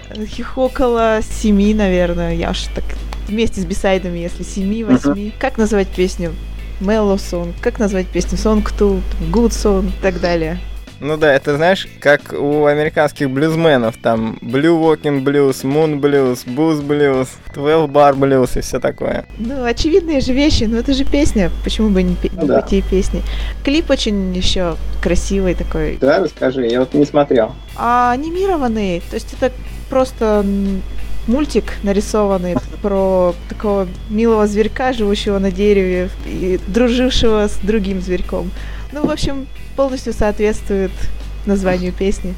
Около 0.55 1.21
семи, 1.24 1.74
наверное. 1.74 2.36
Я 2.36 2.51
уж 2.51 2.63
так 2.75 2.83
вместе 3.27 3.62
с 3.62 3.65
бисайдами, 3.65 4.19
если 4.19 4.43
семи, 4.43 4.83
восьми. 4.83 5.33
Как 5.39 5.57
назвать 5.57 5.88
песню? 5.88 6.33
Mellow 6.81 7.15
Song. 7.15 7.53
Как 7.62 7.79
назвать 7.79 8.07
песню? 8.07 8.38
Song 8.38 8.63
2, 8.77 9.00
Good 9.31 9.50
Song 9.50 9.88
и 9.88 10.01
так 10.01 10.19
далее. 10.19 10.59
Ну 11.01 11.15
да, 11.15 11.34
это 11.34 11.56
знаешь, 11.56 11.88
как 12.00 12.34
у 12.34 12.65
американских 12.65 13.29
блюзменов, 13.29 13.96
там 13.98 14.38
Blue 14.41 14.79
Walking 14.79 15.24
Blues, 15.24 15.63
Moon 15.63 16.00
Blues, 16.00 16.46
Booze 16.46 16.86
Blues, 16.86 17.29
12 17.53 17.89
Bar 17.89 18.15
Blues 18.15 18.58
и 18.58 18.62
все 18.62 18.79
такое. 18.79 19.25
Ну, 19.38 19.63
очевидные 19.63 20.20
же 20.20 20.34
вещи, 20.34 20.65
но 20.65 20.77
это 20.77 20.94
же 20.94 21.06
песня, 21.06 21.51
почему 21.63 21.89
бы 21.89 22.03
не, 22.03 22.15
пе- 22.15 22.32
ну, 22.34 22.48
да. 22.48 22.65
и 22.70 22.82
песни. 22.82 23.22
Клип 23.63 23.89
очень 23.89 24.36
еще 24.36 24.75
красивый 25.01 25.56
такой. 25.56 25.98
Да, 26.01 26.20
расскажи, 26.20 26.65
я 26.68 26.82
вот 26.82 26.94
не 26.94 27.06
смотрел. 27.06 27.53
А 27.77 28.12
анимированный, 28.12 29.01
то 29.10 29.15
есть 29.15 29.34
это 29.34 29.53
просто 29.89 30.46
мультик 31.27 31.75
нарисованный 31.84 32.56
про 32.82 33.34
такого 33.48 33.88
милого 34.10 34.48
зверька, 34.48 34.91
живущего 34.94 35.39
на 35.39 35.51
дереве 35.51 36.10
и 36.25 36.60
дружившего 36.68 37.48
с 37.48 37.58
другим 37.63 38.01
зверьком. 38.01 38.51
Ну, 38.91 39.06
в 39.06 39.12
общем, 39.12 39.48
полностью 39.79 40.12
соответствует 40.12 40.91
названию 41.45 41.93
песни. 41.93 42.36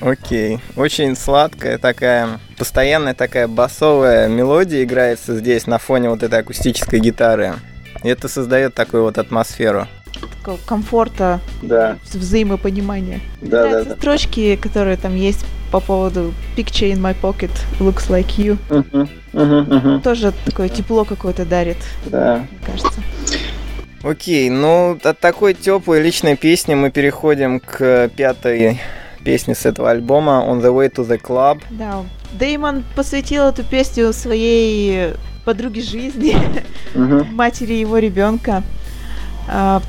Окей. 0.00 0.58
Очень 0.74 1.16
сладкая 1.16 1.76
такая, 1.76 2.40
постоянная 2.56 3.12
такая 3.12 3.46
басовая 3.46 4.26
мелодия 4.26 4.84
играется 4.84 5.36
здесь 5.36 5.66
на 5.66 5.76
фоне 5.76 6.08
вот 6.08 6.22
этой 6.22 6.38
акустической 6.38 7.00
гитары. 7.00 7.56
И 8.02 8.08
это 8.08 8.26
создает 8.26 8.72
такую 8.72 9.02
вот 9.02 9.18
атмосферу. 9.18 9.86
Такого 10.38 10.58
комфорта, 10.64 11.40
да. 11.60 11.98
взаимопонимания. 12.10 13.20
Да, 13.42 13.68
да, 13.68 13.84
да. 13.84 13.96
Строчки, 13.96 14.56
которые 14.56 14.96
там 14.96 15.14
есть 15.14 15.44
по 15.70 15.80
поводу 15.80 16.32
Picture 16.56 16.90
in 16.90 17.02
my 17.02 17.14
pocket 17.20 17.50
looks 17.80 18.08
like 18.08 18.38
you. 18.38 18.56
Uh-huh, 18.70 19.06
uh-huh, 19.34 19.68
uh-huh. 19.68 20.00
Тоже 20.00 20.32
такое 20.46 20.70
тепло 20.70 21.04
какое-то 21.04 21.44
дарит. 21.44 21.76
Да. 22.06 22.46
Кажется. 22.64 23.02
Окей, 24.08 24.48
ну 24.48 24.98
от 25.02 25.20
такой 25.20 25.52
теплой 25.52 26.00
личной 26.00 26.34
песни 26.34 26.74
мы 26.74 26.90
переходим 26.90 27.60
к 27.60 28.08
пятой 28.16 28.80
песне 29.22 29.54
с 29.54 29.66
этого 29.66 29.90
альбома 29.90 30.46
On 30.48 30.62
the 30.62 30.72
Way 30.72 30.90
to 30.94 31.06
the 31.06 31.20
Club. 31.20 31.60
Да, 31.68 32.04
Деймон 32.32 32.84
посвятил 32.96 33.48
эту 33.48 33.64
песню 33.64 34.14
своей 34.14 35.12
подруге 35.44 35.82
жизни, 35.82 36.34
uh-huh. 36.94 37.24
матери 37.32 37.74
его 37.74 37.98
ребенка, 37.98 38.62
э, 39.46 39.80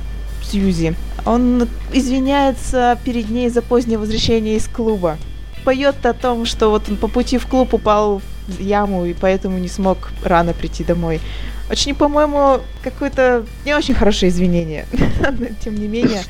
Сьюзи. 0.44 0.96
Он 1.26 1.70
извиняется 1.94 3.00
перед 3.06 3.30
ней 3.30 3.48
за 3.48 3.62
позднее 3.62 4.00
возвращение 4.00 4.58
из 4.58 4.68
клуба. 4.68 5.16
Поет 5.64 6.06
о 6.06 6.12
том, 6.12 6.46
что 6.46 6.72
вот 6.72 6.90
он 6.90 6.98
по 6.98 7.08
пути 7.08 7.38
в 7.38 7.48
клуб 7.48 7.74
упал 7.74 8.22
в 8.50 8.60
яму 8.60 9.06
и 9.06 9.14
поэтому 9.14 9.60
не 9.60 9.70
смог 9.70 10.12
рано 10.26 10.52
прийти 10.52 10.84
домой. 10.84 11.22
Очень, 11.70 11.96
по-моему, 11.96 12.62
какое-то 12.84 13.46
не 13.66 13.76
очень 13.76 13.94
хорошее 13.94 14.32
извинение. 14.32 14.86
Тем 15.64 15.76
не 15.76 15.88
менее. 15.88 16.24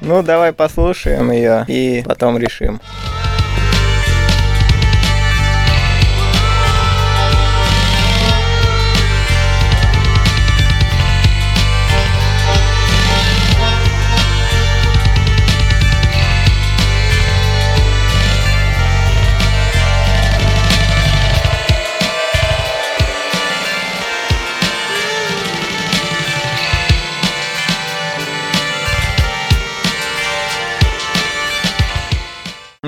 Ну, 0.00 0.22
давай 0.22 0.52
послушаем 0.52 1.30
ее 1.30 1.64
и 1.68 2.02
потом 2.04 2.38
решим. 2.38 2.80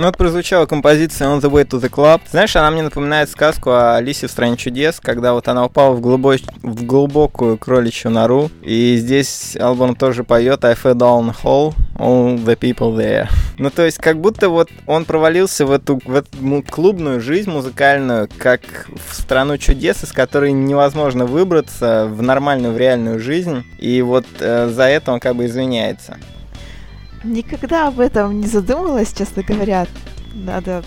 Ну 0.00 0.06
вот 0.06 0.16
прозвучала 0.16 0.64
композиция 0.64 1.28
On 1.28 1.42
the 1.42 1.50
Way 1.50 1.68
to 1.68 1.78
the 1.78 1.90
Club. 1.90 2.22
Знаешь, 2.30 2.56
она 2.56 2.70
мне 2.70 2.80
напоминает 2.80 3.28
сказку 3.28 3.68
о 3.68 3.96
Алисе 3.96 4.28
в 4.28 4.30
стране 4.30 4.56
чудес, 4.56 4.98
когда 4.98 5.34
вот 5.34 5.46
она 5.46 5.66
упала 5.66 5.94
в, 5.94 6.00
глубо... 6.00 6.36
в 6.62 6.86
глубокую 6.86 7.58
кроличью 7.58 8.10
нору. 8.10 8.50
И 8.62 8.96
здесь 8.96 9.58
Албан 9.60 9.94
тоже 9.94 10.24
поет 10.24 10.64
I 10.64 10.72
fell 10.72 10.94
down 10.94 11.34
hole, 11.42 11.74
all 11.96 12.42
the 12.42 12.56
people 12.58 12.96
there. 12.96 13.28
Ну 13.58 13.68
то 13.68 13.84
есть 13.84 13.98
как 13.98 14.18
будто 14.18 14.48
вот 14.48 14.70
он 14.86 15.04
провалился 15.04 15.66
в 15.66 15.70
эту, 15.70 16.00
в 16.02 16.14
эту 16.14 16.64
клубную 16.66 17.20
жизнь 17.20 17.50
музыкальную, 17.50 18.26
как 18.38 18.62
в 19.06 19.14
страну 19.14 19.58
чудес, 19.58 20.02
из 20.02 20.12
которой 20.12 20.52
невозможно 20.52 21.26
выбраться 21.26 22.06
в 22.10 22.22
нормальную, 22.22 22.72
в 22.72 22.78
реальную 22.78 23.20
жизнь. 23.20 23.64
И 23.76 24.00
вот 24.00 24.24
э, 24.38 24.70
за 24.72 24.84
это 24.84 25.12
он 25.12 25.20
как 25.20 25.36
бы 25.36 25.44
извиняется. 25.44 26.16
Никогда 27.22 27.88
об 27.88 28.00
этом 28.00 28.40
не 28.40 28.46
задумывалась, 28.46 29.12
честно 29.12 29.42
говоря. 29.42 29.86
Надо 30.32 30.82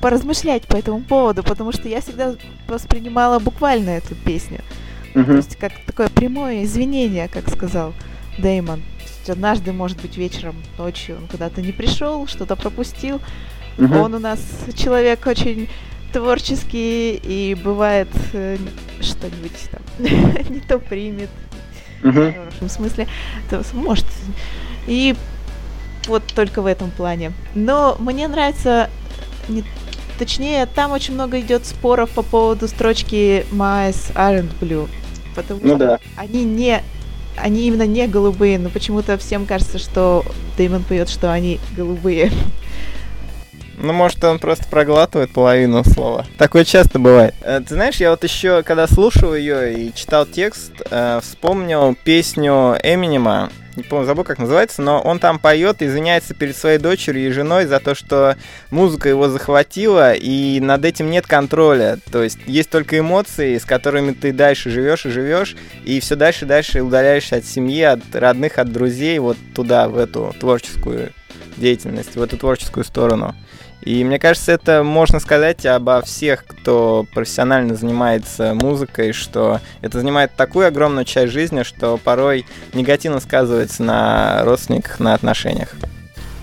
поразмышлять 0.00 0.66
по 0.66 0.76
этому 0.76 1.00
поводу, 1.00 1.42
потому 1.42 1.72
что 1.72 1.88
я 1.88 2.00
всегда 2.00 2.34
воспринимала 2.66 3.38
буквально 3.38 3.90
эту 3.90 4.14
песню. 4.14 4.60
Uh-huh. 5.14 5.24
То 5.24 5.36
есть 5.36 5.56
как 5.56 5.72
такое 5.86 6.08
прямое 6.08 6.64
извинение, 6.64 7.28
как 7.28 7.48
сказал 7.48 7.92
Деймон. 8.38 8.82
Однажды, 9.28 9.72
может 9.72 10.00
быть, 10.00 10.16
вечером, 10.16 10.56
ночью 10.78 11.16
он 11.16 11.28
куда-то 11.28 11.62
не 11.62 11.72
пришел, 11.72 12.26
что-то 12.26 12.56
пропустил. 12.56 13.20
Uh-huh. 13.76 14.04
Он 14.04 14.14
у 14.14 14.18
нас 14.18 14.40
человек 14.74 15.26
очень 15.26 15.68
творческий 16.12 17.14
и 17.22 17.54
бывает 17.54 18.08
э, 18.32 18.56
что-нибудь 19.00 19.52
там 19.70 19.82
не 20.52 20.60
то 20.60 20.78
примет 20.78 21.30
uh-huh. 22.02 22.30
в 22.30 22.34
хорошем 22.34 22.68
смысле, 22.68 23.06
то 23.48 23.62
может. 23.74 24.06
И 24.86 25.14
вот 26.06 26.22
только 26.34 26.62
в 26.62 26.66
этом 26.66 26.90
плане. 26.90 27.32
Но 27.54 27.96
мне 27.98 28.28
нравится, 28.28 28.90
не, 29.48 29.64
точнее, 30.18 30.66
там 30.66 30.92
очень 30.92 31.14
много 31.14 31.40
идет 31.40 31.66
споров 31.66 32.10
по 32.10 32.22
поводу 32.22 32.68
строчки 32.68 33.46
My 33.52 33.90
Aren't 34.14 34.50
Blue, 34.60 34.88
потому 35.34 35.60
ну, 35.62 35.76
что 35.76 35.78
да. 35.78 36.00
они 36.16 36.44
не 36.44 36.82
они 37.36 37.66
именно 37.66 37.86
не 37.86 38.06
голубые, 38.06 38.58
но 38.58 38.68
почему-то 38.68 39.16
всем 39.16 39.46
кажется, 39.46 39.78
что 39.78 40.24
Дэймон 40.56 40.82
поет, 40.84 41.08
что 41.08 41.32
они 41.32 41.58
голубые. 41.76 42.30
Ну, 43.82 43.94
может, 43.94 44.22
он 44.24 44.38
просто 44.38 44.66
проглатывает 44.66 45.32
половину 45.32 45.82
слова. 45.84 46.26
Такое 46.36 46.64
часто 46.64 46.98
бывает. 46.98 47.34
Э, 47.40 47.60
ты 47.66 47.74
знаешь, 47.74 47.96
я 47.96 48.10
вот 48.10 48.22
еще, 48.22 48.62
когда 48.62 48.86
слушал 48.86 49.34
ее 49.34 49.74
и 49.74 49.94
читал 49.94 50.26
текст, 50.26 50.72
э, 50.90 51.20
вспомнил 51.22 51.96
песню 52.04 52.76
Эминема. 52.82 53.50
Не 53.76 53.84
помню, 53.84 54.04
забыл, 54.04 54.24
как 54.24 54.38
называется, 54.38 54.82
но 54.82 55.00
он 55.00 55.18
там 55.18 55.38
поет 55.38 55.80
извиняется 55.80 56.34
перед 56.34 56.56
своей 56.56 56.78
дочерью 56.78 57.28
и 57.28 57.32
женой 57.32 57.64
за 57.64 57.80
то, 57.80 57.94
что 57.94 58.36
музыка 58.70 59.08
его 59.08 59.28
захватила, 59.28 60.12
и 60.12 60.60
над 60.60 60.84
этим 60.84 61.08
нет 61.08 61.26
контроля. 61.26 61.98
То 62.10 62.22
есть 62.22 62.38
есть 62.46 62.68
только 62.68 62.98
эмоции, 62.98 63.56
с 63.56 63.64
которыми 63.64 64.12
ты 64.12 64.32
дальше 64.32 64.70
живешь 64.70 65.06
и 65.06 65.10
живешь, 65.10 65.56
и 65.84 66.00
все 66.00 66.16
дальше 66.16 66.44
и 66.44 66.48
дальше 66.48 66.82
удаляешься 66.82 67.36
от 67.36 67.46
семьи, 67.46 67.82
от 67.82 68.00
родных, 68.12 68.58
от 68.58 68.70
друзей, 68.70 69.18
вот 69.20 69.38
туда, 69.54 69.88
в 69.88 69.96
эту 69.96 70.34
творческую 70.38 71.12
деятельность, 71.56 72.16
в 72.16 72.22
эту 72.22 72.36
творческую 72.36 72.84
сторону. 72.84 73.34
И 73.82 74.04
мне 74.04 74.18
кажется, 74.18 74.52
это 74.52 74.82
можно 74.82 75.20
сказать 75.20 75.64
обо 75.64 76.02
всех, 76.02 76.44
кто 76.46 77.06
профессионально 77.14 77.74
занимается 77.74 78.54
музыкой, 78.54 79.12
что 79.12 79.60
это 79.80 79.98
занимает 79.98 80.32
такую 80.36 80.66
огромную 80.66 81.04
часть 81.04 81.32
жизни, 81.32 81.62
что 81.62 81.96
порой 81.96 82.44
негативно 82.74 83.20
сказывается 83.20 83.82
на 83.82 84.44
родственниках, 84.44 85.00
на 85.00 85.14
отношениях. 85.14 85.74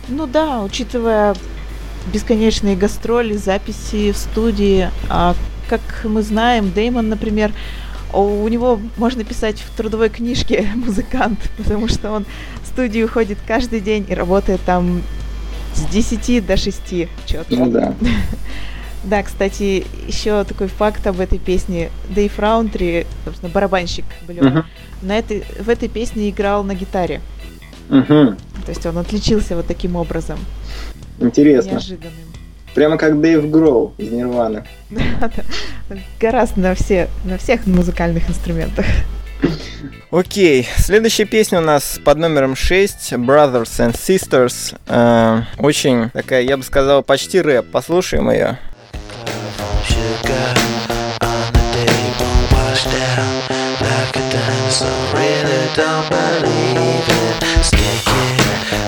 Ну 0.08 0.26
да, 0.26 0.62
учитывая 0.64 1.36
бесконечные 2.12 2.76
гастроли, 2.76 3.36
записи 3.36 4.12
в 4.12 4.18
студии, 4.18 4.90
а 5.10 5.36
как 5.70 5.82
мы 6.06 6.22
знаем, 6.22 6.72
Деймон, 6.72 7.10
например, 7.10 7.52
у 8.14 8.48
него 8.48 8.80
можно 8.96 9.24
писать 9.24 9.60
в 9.60 9.76
трудовой 9.76 10.10
книжке 10.10 10.68
музыкант, 10.76 11.40
потому 11.58 11.88
что 11.88 12.12
он 12.12 12.26
в 12.64 12.68
студию 12.68 13.08
ходит 13.10 13.38
каждый 13.46 13.82
день 13.82 14.06
и 14.08 14.14
работает 14.14 14.62
там 14.66 15.02
с 15.78 15.86
10 15.86 16.46
до 16.46 16.58
6 16.58 16.82
четко. 17.26 17.56
Ну 17.56 17.70
да. 17.70 17.94
Да, 19.04 19.24
кстати, 19.24 19.86
еще 20.06 20.44
такой 20.44 20.68
факт 20.68 21.06
об 21.08 21.22
этой 21.22 21.40
песне. 21.40 21.92
Дэйв 22.10 22.38
Раунтри, 22.40 23.06
собственно, 23.24 23.50
барабанщик 23.50 24.04
блюз, 24.28 24.46
uh-huh. 24.46 24.64
на 25.02 25.18
этой, 25.18 25.46
в 25.60 25.70
этой 25.70 25.88
песне 25.88 26.30
играл 26.30 26.64
на 26.64 26.74
гитаре. 26.74 27.22
Uh-huh. 27.90 28.36
То 28.66 28.70
есть 28.70 28.86
он 28.86 28.98
отличился 28.98 29.56
вот 29.56 29.66
таким 29.66 29.96
образом. 29.96 30.38
Интересно. 31.20 31.72
Неожиданным. 31.72 32.28
Прямо 32.74 32.98
как 32.98 33.22
Дэйв 33.22 33.50
Гроу 33.50 33.94
из 33.98 34.12
Нирваны. 34.12 34.66
Гораздо 36.20 36.60
на, 36.60 36.76
все, 36.76 37.08
на 37.24 37.38
всех 37.38 37.66
музыкальных 37.66 38.30
инструментах. 38.30 38.86
Окей, 40.10 40.68
следующая 40.78 41.26
песня 41.26 41.60
у 41.60 41.62
нас 41.62 42.00
под 42.04 42.18
номером 42.18 42.56
6, 42.56 43.14
Brothers 43.14 43.78
and 43.80 43.94
Sisters. 43.94 44.76
Э, 44.88 45.44
очень 45.58 46.10
такая, 46.12 46.44
я 46.44 46.56
бы 46.56 46.64
сказал, 46.64 47.04
почти 47.04 47.42
рэп. 47.42 47.70
Послушаем 47.72 48.30
ее. 48.32 48.58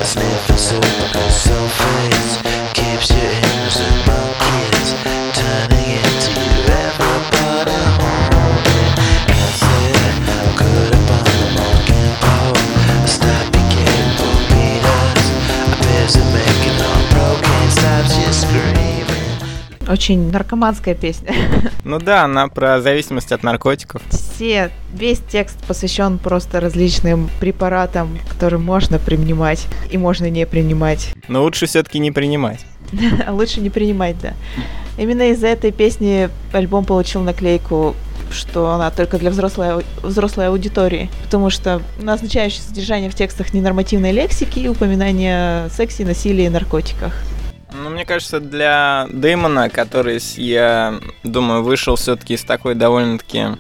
Sniffing 0.02 0.58
super 0.58 1.30
sulfates 1.30 2.40
keeps 2.42 2.49
Очень 19.90 20.32
наркоманская 20.32 20.94
песня. 20.94 21.34
Ну 21.84 21.98
да, 21.98 22.26
она 22.26 22.48
про 22.50 22.82
зависимость 22.82 23.32
от 23.32 23.42
наркотиков. 23.42 24.02
Все, 24.10 24.70
весь 24.94 25.20
текст 25.20 25.58
посвящен 25.66 26.20
просто 26.20 26.60
различным 26.60 27.30
препаратам, 27.40 28.20
которые 28.30 28.60
можно 28.60 29.00
принимать 29.00 29.66
и 29.90 29.98
можно 29.98 30.30
не 30.30 30.46
принимать. 30.46 31.14
Но 31.28 31.42
лучше 31.42 31.66
все-таки 31.66 31.98
не 31.98 32.12
принимать. 32.12 32.60
лучше 33.30 33.62
не 33.62 33.72
принимать, 33.72 34.20
да. 34.22 34.34
Именно 34.98 35.32
из-за 35.32 35.48
этой 35.48 35.72
песни 35.72 36.30
альбом 36.54 36.86
получил 36.86 37.22
наклейку 37.22 37.96
что 38.32 38.70
она 38.70 38.92
только 38.92 39.18
для 39.18 39.32
взрослой, 39.32 39.84
взрослой 40.04 40.50
аудитории, 40.50 41.10
потому 41.24 41.50
что 41.50 41.82
назначающее 42.00 42.62
содержание 42.62 43.10
в 43.10 43.16
текстах 43.16 43.56
ненормативной 43.56 44.12
лексики 44.12 44.60
и 44.60 44.68
упоминания 44.68 45.66
о 45.66 45.70
сексе, 45.72 46.06
насилии 46.06 46.46
и 46.46 46.50
наркотиках. 46.50 47.14
Ну, 47.72 47.90
мне 47.90 48.06
кажется, 48.06 48.40
для 48.40 49.08
Дэймона, 49.12 49.70
который, 49.70 50.20
я 50.38 51.00
думаю, 51.24 51.64
вышел 51.64 51.96
все-таки 51.96 52.34
из 52.34 52.44
такой 52.44 52.76
довольно-таки 52.76 53.58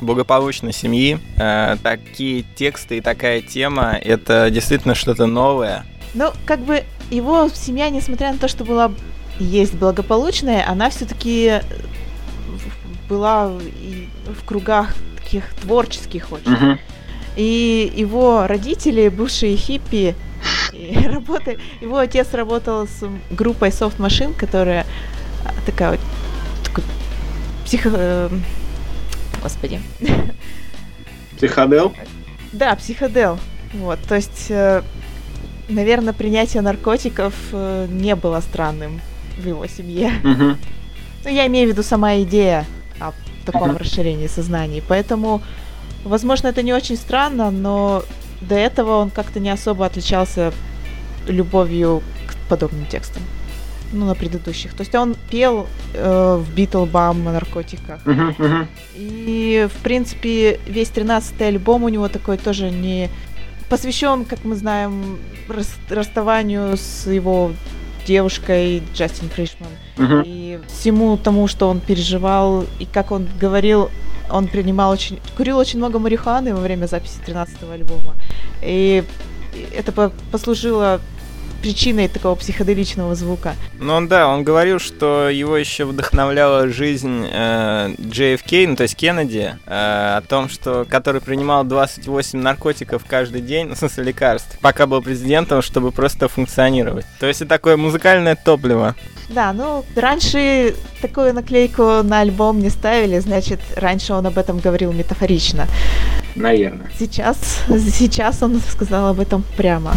благополучной 0.00 0.72
семьи, 0.72 1.18
э, 1.38 1.76
такие 1.82 2.42
тексты 2.42 2.98
и 2.98 3.00
такая 3.00 3.40
тема, 3.40 3.96
это 4.00 4.50
действительно 4.50 4.94
что-то 4.94 5.26
новое. 5.26 5.84
Ну, 6.14 6.32
как 6.44 6.60
бы 6.60 6.84
его 7.10 7.48
семья, 7.54 7.88
несмотря 7.88 8.32
на 8.32 8.38
то, 8.38 8.48
что 8.48 8.64
была 8.64 8.92
есть 9.38 9.74
благополучная, 9.74 10.68
она 10.68 10.90
все-таки 10.90 11.60
была 13.08 13.52
и 13.80 14.08
в 14.26 14.44
кругах 14.44 14.94
таких 15.22 15.54
творческих 15.54 16.32
очень. 16.32 16.52
Uh-huh. 16.52 16.78
И 17.36 17.92
его 17.94 18.46
родители, 18.46 19.08
бывшие 19.08 19.56
хиппи, 19.56 20.14
и 21.02 21.06
работали. 21.06 21.58
Его 21.80 21.98
отец 21.98 22.32
работал 22.32 22.86
с 22.86 23.04
группой 23.30 23.68
Soft 23.68 23.98
Machine, 23.98 24.34
которая 24.34 24.86
а, 25.44 25.52
такая 25.64 25.92
вот 25.92 26.00
такой 26.64 26.84
психо... 27.64 27.90
Э, 27.92 28.30
господи. 29.42 29.80
Психодел? 31.36 31.94
Да, 32.52 32.74
психодел. 32.76 33.38
Вот, 33.74 33.98
то 34.08 34.14
есть, 34.14 34.46
э, 34.50 34.82
наверное, 35.68 36.12
принятие 36.12 36.62
наркотиков 36.62 37.34
э, 37.52 37.86
не 37.90 38.14
было 38.14 38.40
странным 38.40 39.00
в 39.36 39.46
его 39.46 39.66
семье. 39.66 40.12
Ну, 40.22 41.30
я 41.30 41.46
имею 41.48 41.68
в 41.68 41.72
виду 41.72 41.82
сама 41.82 42.18
идея 42.22 42.64
о 43.00 43.12
таком 43.44 43.76
расширении 43.76 44.28
сознания. 44.28 44.82
Поэтому, 44.86 45.42
возможно, 46.04 46.46
это 46.48 46.62
не 46.62 46.72
очень 46.72 46.96
странно, 46.96 47.50
но 47.50 48.04
до 48.40 48.54
этого 48.54 48.98
он 48.98 49.10
как-то 49.10 49.40
не 49.40 49.50
особо 49.50 49.86
отличался 49.86 50.52
любовью 51.26 52.02
к 52.26 52.48
подобным 52.48 52.86
текстам. 52.86 53.22
Ну, 53.92 54.06
на 54.06 54.14
предыдущих. 54.14 54.74
То 54.74 54.82
есть 54.82 54.94
он 54.94 55.16
пел 55.30 55.66
э, 55.94 56.42
в 56.42 56.54
Битлбам 56.54 57.28
о 57.28 57.32
наркотиках. 57.32 58.04
Uh-huh, 58.04 58.36
uh-huh. 58.36 58.66
И, 58.96 59.68
в 59.72 59.82
принципе, 59.82 60.58
весь 60.66 60.90
13-й 60.90 61.46
альбом 61.46 61.84
у 61.84 61.88
него 61.88 62.08
такой 62.08 62.36
тоже 62.36 62.70
не 62.70 63.10
посвящен, 63.68 64.24
как 64.24 64.44
мы 64.44 64.56
знаем, 64.56 65.18
рас- 65.48 65.78
расставанию 65.88 66.76
с 66.76 67.06
его 67.06 67.52
девушкой 68.06 68.82
Джастин 68.92 69.28
Фришман. 69.28 69.68
Uh-huh. 69.96 70.22
И 70.26 70.58
всему 70.66 71.16
тому, 71.16 71.46
что 71.46 71.68
он 71.68 71.80
переживал, 71.80 72.64
и 72.80 72.86
как 72.86 73.12
он 73.12 73.28
говорил, 73.40 73.90
он 74.30 74.48
принимал 74.48 74.90
очень... 74.90 75.20
Курил 75.36 75.58
очень 75.58 75.78
много 75.78 75.98
марихуаны 75.98 76.54
во 76.54 76.60
время 76.60 76.86
записи 76.86 77.18
13-го 77.24 77.70
альбома. 77.70 78.14
И 78.62 79.04
это 79.74 79.92
послужило 80.30 81.00
причиной 81.62 82.08
такого 82.08 82.34
психоделичного 82.34 83.14
звука. 83.14 83.54
Ну 83.80 83.94
он 83.94 84.08
да, 84.08 84.28
он 84.28 84.44
говорил, 84.44 84.78
что 84.78 85.28
его 85.28 85.56
еще 85.56 85.84
вдохновляла 85.84 86.68
жизнь 86.68 87.26
э, 87.28 87.94
JFK, 87.98 88.68
ну 88.68 88.76
то 88.76 88.84
есть 88.84 88.94
Кеннеди, 88.94 89.56
э, 89.66 90.16
о 90.16 90.22
том, 90.28 90.48
что 90.48 90.86
который 90.88 91.20
принимал 91.20 91.64
28 91.64 92.38
наркотиков 92.38 93.04
каждый 93.04 93.40
день, 93.40 93.66
ну, 93.68 93.74
в 93.74 93.78
смысле 93.78 94.04
лекарств, 94.04 94.58
пока 94.60 94.86
был 94.86 95.02
президентом, 95.02 95.62
чтобы 95.62 95.92
просто 95.92 96.28
функционировать. 96.28 97.06
То 97.18 97.26
есть 97.26 97.40
это 97.40 97.50
такое 97.50 97.76
музыкальное 97.76 98.36
топливо. 98.36 98.94
Да, 99.28 99.52
ну 99.52 99.84
раньше 99.96 100.74
такую 101.02 101.34
наклейку 101.34 102.02
на 102.04 102.20
альбом 102.20 102.60
не 102.60 102.70
ставили, 102.70 103.18
значит, 103.18 103.58
раньше 103.74 104.12
он 104.12 104.26
об 104.26 104.38
этом 104.38 104.60
говорил 104.60 104.92
метафорично. 104.92 105.66
Наверное. 106.36 106.90
Сейчас, 106.98 107.38
сейчас 107.68 108.42
он 108.42 108.60
сказал 108.70 109.08
об 109.08 109.20
этом 109.20 109.44
прямо. 109.56 109.94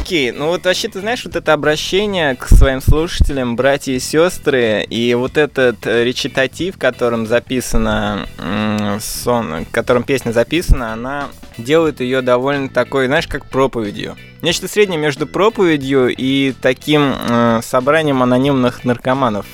Окей, 0.00 0.32
ну 0.32 0.48
вот 0.48 0.66
вообще 0.66 0.88
ты 0.88 1.00
знаешь, 1.00 1.24
вот 1.24 1.34
это 1.34 1.54
обращение 1.54 2.34
к 2.34 2.48
своим 2.48 2.82
слушателям, 2.82 3.56
братья 3.56 3.92
и 3.92 3.98
сестры, 3.98 4.84
и 4.90 5.14
вот 5.14 5.38
этот 5.38 5.86
э, 5.86 6.04
речитатив, 6.04 6.76
которым 6.76 7.26
записана 7.26 8.26
сон, 9.00 9.64
которым 9.70 10.02
песня 10.02 10.32
записана, 10.32 10.92
она 10.92 11.28
делает 11.56 12.00
ее 12.00 12.20
довольно 12.20 12.68
такой, 12.68 13.06
знаешь, 13.06 13.26
как 13.26 13.46
проповедью. 13.46 14.16
Нечто 14.42 14.68
среднее 14.68 14.98
между 14.98 15.26
проповедью 15.26 16.14
и 16.14 16.52
таким 16.60 17.14
э, 17.16 17.60
собранием 17.62 18.22
анонимных 18.22 18.84
наркоманов. 18.84 19.46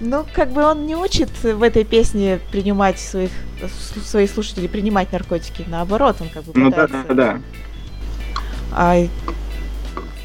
Ну, 0.00 0.24
как 0.32 0.50
бы 0.50 0.64
он 0.64 0.86
не 0.86 0.96
учит 0.96 1.28
в 1.42 1.62
этой 1.62 1.84
песне 1.84 2.40
принимать 2.50 2.98
своих 2.98 3.30
своих 4.04 4.30
слушателей 4.30 4.68
принимать 4.68 5.12
наркотики, 5.12 5.66
наоборот, 5.68 6.16
он 6.20 6.28
как 6.30 6.44
бы 6.44 6.52
пытается. 6.52 6.96
Ну 6.96 7.02
да, 7.08 7.14
да, 7.14 7.14
да. 7.14 7.40
А, 8.72 9.06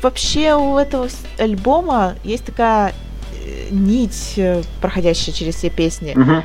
вообще 0.02 0.56
у 0.56 0.78
этого 0.78 1.10
альбома 1.38 2.16
есть 2.24 2.46
такая 2.46 2.94
э, 3.44 3.68
нить, 3.72 4.36
э, 4.38 4.62
проходящая 4.82 5.36
через 5.36 5.56
все 5.56 5.70
песни. 5.70 6.12
Угу. 6.12 6.44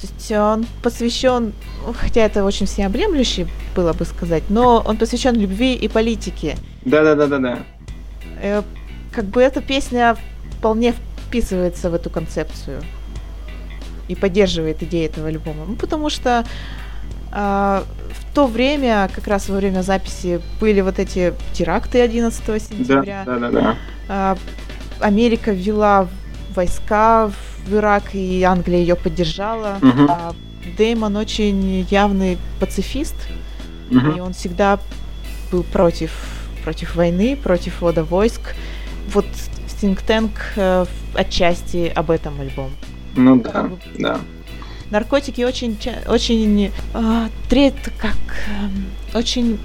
То 0.00 0.02
есть 0.02 0.32
он 0.32 0.66
посвящен, 0.82 1.52
ну, 1.86 1.94
хотя 1.96 2.22
это 2.22 2.44
очень 2.44 2.66
всеобъемлющий 2.66 3.46
было 3.74 3.92
бы 3.92 4.04
сказать, 4.04 4.44
но 4.48 4.82
он 4.84 4.96
посвящен 4.96 5.34
любви 5.34 5.74
и 5.74 5.88
политике. 5.88 6.56
Да, 6.84 7.02
да, 7.02 7.14
да, 7.14 7.26
да, 7.26 7.38
да. 7.38 7.58
Э, 8.42 8.62
как 9.12 9.26
бы 9.26 9.42
эта 9.42 9.60
песня 9.60 10.16
вполне 10.58 10.94
вписывается 11.36 11.90
в 11.90 11.94
эту 11.94 12.08
концепцию 12.08 12.82
и 14.08 14.14
поддерживает 14.14 14.82
идею 14.82 15.06
этого 15.06 15.28
альбома. 15.28 15.64
Ну, 15.66 15.74
потому 15.74 16.08
что 16.08 16.44
э, 17.32 17.34
в 17.34 18.34
то 18.34 18.46
время, 18.46 19.10
как 19.14 19.26
раз 19.26 19.48
во 19.48 19.56
время 19.56 19.82
записи, 19.82 20.40
были 20.60 20.80
вот 20.80 20.98
эти 20.98 21.34
теракты 21.52 22.00
11 22.00 22.62
сентября. 22.62 23.24
Да, 23.26 23.38
да, 23.38 23.50
да. 23.50 23.60
да. 23.60 23.76
Э, 24.08 24.36
Америка 25.00 25.52
ввела 25.52 26.08
войска 26.54 27.30
в 27.66 27.74
Ирак, 27.74 28.14
и 28.14 28.42
Англия 28.42 28.78
ее 28.78 28.96
поддержала. 28.96 29.76
Угу. 29.82 30.06
А 30.08 30.34
Дэймон 30.78 31.16
очень 31.16 31.86
явный 31.90 32.38
пацифист, 32.60 33.16
угу. 33.90 34.10
и 34.16 34.20
он 34.20 34.32
всегда 34.32 34.78
был 35.52 35.64
против, 35.64 36.12
против 36.64 36.96
войны, 36.96 37.36
против 37.36 37.82
ввода 37.82 38.04
войск. 38.04 38.54
Вот 39.12 39.26
Think 39.80 40.00
Tank 40.06 40.30
э, 40.56 40.86
отчасти 41.14 41.92
об 41.94 42.10
этом 42.10 42.40
альбом. 42.40 42.70
Ну 43.14 43.40
да, 43.40 43.70
да. 43.98 44.20
Наркотики 44.90 45.42
очень, 45.42 45.76
очень 46.06 46.70
э, 46.94 47.28
трет, 47.48 47.74
как 47.98 48.16
э, 49.12 49.18
очень 49.18 49.58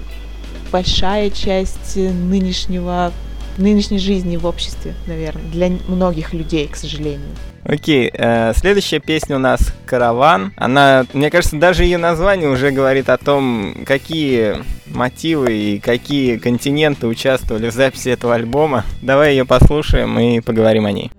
большая 0.70 1.30
часть 1.30 1.96
нынешнего 1.96 3.12
нынешней 3.58 3.98
жизни 3.98 4.36
в 4.36 4.46
обществе, 4.46 4.94
наверное, 5.06 5.44
для 5.50 5.70
многих 5.88 6.32
людей, 6.32 6.66
к 6.68 6.76
сожалению. 6.76 7.28
Окей, 7.64 8.10
э, 8.12 8.52
следующая 8.56 8.98
песня 8.98 9.36
у 9.36 9.38
нас 9.38 9.72
«Караван». 9.86 10.52
Она, 10.56 11.06
мне 11.12 11.30
кажется, 11.30 11.56
даже 11.56 11.84
ее 11.84 11.96
название 11.96 12.48
уже 12.48 12.72
говорит 12.72 13.08
о 13.08 13.18
том, 13.18 13.76
какие 13.86 14.56
мотивы 14.86 15.52
и 15.52 15.78
какие 15.78 16.38
континенты 16.38 17.06
участвовали 17.06 17.70
в 17.70 17.72
записи 17.72 18.08
этого 18.08 18.34
альбома. 18.34 18.84
Давай 19.00 19.32
ее 19.32 19.44
послушаем 19.44 20.18
и 20.18 20.40
поговорим 20.40 20.86
о 20.86 20.92
ней. 20.92 21.12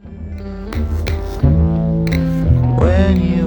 When 2.77 3.21
you 3.21 3.42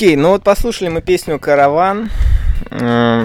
Окей, 0.00 0.16
ну 0.16 0.30
вот 0.30 0.42
послушали 0.42 0.88
мы 0.88 1.02
песню 1.02 1.38
«Караван». 1.38 2.08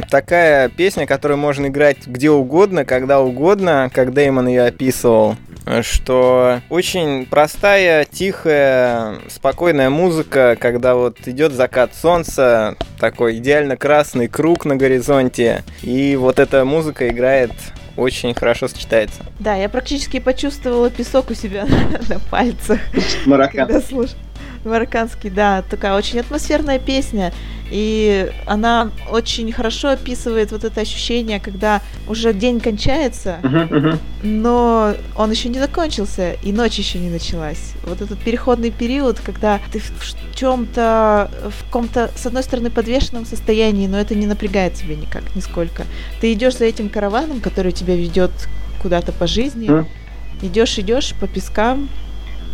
Такая 0.10 0.68
песня, 0.68 1.08
которую 1.08 1.38
можно 1.38 1.68
играть 1.68 2.06
где 2.06 2.30
угодно, 2.30 2.84
когда 2.84 3.22
угодно, 3.22 3.90
как 3.94 4.12
Дэймон 4.12 4.50
ее 4.50 4.66
описывал 4.66 5.38
что 5.84 6.60
очень 6.70 7.26
простая, 7.28 8.04
тихая, 8.04 9.16
спокойная 9.30 9.90
музыка, 9.90 10.58
когда 10.60 10.96
вот 10.96 11.18
идет 11.28 11.54
закат 11.54 11.96
солнца, 11.96 12.76
такой 13.00 13.38
идеально 13.38 13.78
красный 13.78 14.28
круг 14.28 14.66
на 14.66 14.76
горизонте, 14.76 15.64
и 15.82 16.18
вот 16.18 16.40
эта 16.40 16.66
музыка 16.66 17.08
играет 17.08 17.52
очень 17.96 18.34
хорошо 18.36 18.68
сочетается. 18.68 19.26
Да, 19.40 19.56
я 19.56 19.70
практически 19.70 20.20
почувствовала 20.20 20.92
песок 20.92 21.32
у 21.32 21.34
себя 21.34 21.66
на 22.10 22.20
пальцах. 22.30 22.80
Маракан. 23.26 23.66
Когда 23.66 23.82
слушала. 23.82 24.20
Марокканский, 24.66 25.30
да, 25.30 25.62
такая 25.62 25.96
очень 25.96 26.20
атмосферная 26.20 26.80
песня. 26.80 27.32
И 27.72 28.32
она 28.46 28.92
очень 29.10 29.52
хорошо 29.52 29.90
описывает 29.90 30.52
вот 30.52 30.64
это 30.64 30.82
ощущение, 30.82 31.40
когда 31.40 31.82
уже 32.08 32.32
день 32.32 32.60
кончается, 32.60 33.40
uh-huh, 33.42 33.70
uh-huh. 33.70 34.00
но 34.22 34.94
он 35.16 35.32
еще 35.32 35.50
не 35.50 35.60
закончился, 35.60 36.34
и 36.44 36.52
ночь 36.52 36.78
еще 36.78 37.00
не 37.00 37.10
началась. 37.10 37.74
Вот 37.84 38.02
этот 38.02 38.20
переходный 38.20 38.70
период, 38.70 39.20
когда 39.20 39.60
ты 39.72 39.80
в 39.80 40.36
чем-то, 40.36 41.32
в 41.50 41.66
каком-то, 41.66 42.12
с 42.16 42.26
одной 42.28 42.44
стороны, 42.44 42.70
подвешенном 42.70 43.26
состоянии, 43.26 43.88
но 43.88 44.00
это 44.00 44.14
не 44.14 44.28
напрягает 44.28 44.76
тебя 44.76 44.96
никак, 44.96 45.24
нисколько. 45.36 45.86
Ты 46.22 46.34
идешь 46.34 46.58
за 46.58 46.66
этим 46.66 46.90
караваном, 46.90 47.42
который 47.42 47.72
тебя 47.72 47.96
ведет 47.96 48.32
куда-то 48.80 49.12
по 49.12 49.26
жизни, 49.26 49.70
uh-huh. 49.70 49.88
идешь, 50.44 50.78
идешь 50.78 51.16
по 51.20 51.26
пескам, 51.26 51.90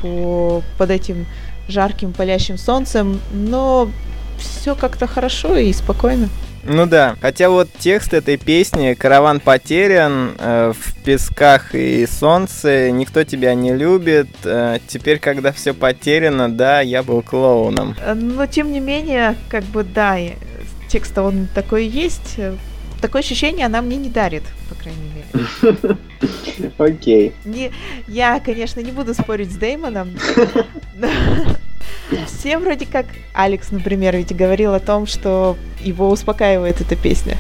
по, 0.02 0.64
под 0.78 0.90
этим 0.90 1.26
жарким 1.72 2.14
палящим 2.14 2.58
солнцем, 2.58 3.20
но 3.32 3.90
все 4.38 4.76
как-то 4.76 5.08
хорошо 5.08 5.56
и 5.58 5.72
спокойно. 5.74 6.30
Ну 6.64 6.86
да, 6.86 7.16
хотя 7.22 7.50
вот 7.50 7.70
текст 7.80 8.14
этой 8.14 8.38
песни 8.38 8.94
«Караван 8.94 9.40
потерян», 9.40 10.36
э, 10.38 10.74
«В 10.78 10.96
песках 11.04 11.74
и 11.74 12.06
солнце», 12.06 12.92
«Никто 12.92 13.24
тебя 13.24 13.56
не 13.56 13.74
любит», 13.74 14.30
э, 14.44 14.78
«Теперь, 14.88 15.18
когда 15.18 15.52
все 15.52 15.74
потеряно», 15.74 16.50
да, 16.50 16.82
я 16.82 17.02
был 17.02 17.24
клоуном. 17.24 17.96
Э, 18.00 18.14
но 18.14 18.46
тем 18.46 18.72
не 18.72 18.80
менее, 18.80 19.36
как 19.50 19.64
бы 19.64 19.84
да, 19.84 20.18
текст 20.88 21.18
он 21.18 21.48
такой 21.56 21.88
есть, 21.88 22.38
такое 23.02 23.24
ощущение 23.24 23.66
она 23.66 23.82
мне 23.82 23.98
не 23.98 24.10
дарит, 24.10 24.44
по 24.70 24.76
крайней 24.76 25.12
мере. 25.16 25.98
Окей. 26.78 27.34
Не, 27.44 27.72
я, 28.08 28.40
конечно, 28.40 28.82
не 28.82 28.92
буду 28.92 29.16
спорить 29.16 29.52
с 29.52 29.56
Деймоном. 29.56 30.12
Все 32.26 32.58
вроде 32.58 32.86
как... 32.86 33.06
Алекс, 33.34 33.72
например, 33.72 34.16
ведь 34.18 34.36
говорил 34.36 34.74
о 34.74 34.80
том, 34.80 35.06
что 35.06 35.58
его 35.80 36.10
успокаивает 36.10 36.82
эта 36.82 36.96
песня. 36.96 37.38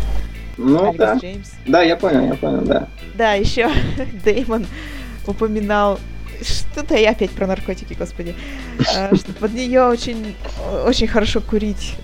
Ну 0.57 0.83
Алекс 0.83 0.97
да. 0.97 1.15
Джеймс. 1.15 1.51
Да, 1.65 1.81
я 1.81 1.95
понял, 1.95 2.25
я 2.25 2.35
понял, 2.35 2.61
да. 2.61 2.87
Да, 3.15 3.33
еще 3.33 3.69
Деймон 4.23 4.65
упоминал 5.27 5.99
что-то 6.43 6.95
я 6.95 7.12
опять 7.12 7.32
про 7.32 7.47
наркотики, 7.47 7.93
господи. 7.93 8.36
А, 8.95 9.15
что 9.15 9.32
под 9.34 9.54
нее 9.54 9.84
очень, 9.84 10.36
очень 10.86 11.08
хорошо 11.08 11.41
курить. 11.41 11.95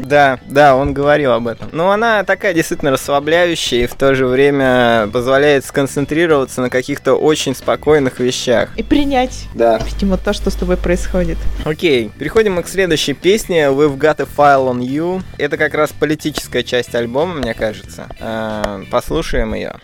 Да, 0.00 0.40
да, 0.46 0.74
он 0.76 0.92
говорил 0.92 1.32
об 1.32 1.46
этом. 1.46 1.68
Но 1.72 1.90
она 1.90 2.24
такая 2.24 2.54
действительно 2.54 2.90
расслабляющая 2.90 3.84
и 3.84 3.86
в 3.86 3.94
то 3.94 4.14
же 4.14 4.26
время 4.26 5.08
позволяет 5.12 5.64
сконцентрироваться 5.64 6.60
на 6.60 6.70
каких-то 6.70 7.14
очень 7.14 7.54
спокойных 7.54 8.18
вещах. 8.18 8.70
И 8.76 8.82
принять, 8.82 9.46
да. 9.54 9.78
видимо, 9.78 10.16
то, 10.16 10.32
что 10.32 10.50
с 10.50 10.54
тобой 10.54 10.76
происходит. 10.76 11.38
Окей, 11.64 12.10
переходим 12.18 12.54
мы 12.54 12.62
к 12.62 12.68
следующей 12.68 13.12
песне 13.12 13.66
We've 13.66 13.96
Got 13.96 14.20
a 14.20 14.26
File 14.26 14.70
on 14.70 14.80
You. 14.80 15.22
Это 15.38 15.56
как 15.56 15.74
раз 15.74 15.90
политическая 15.92 16.62
часть 16.62 16.94
альбома, 16.94 17.34
мне 17.34 17.54
кажется. 17.54 18.08
А, 18.20 18.82
послушаем 18.90 19.54
ее. 19.54 19.74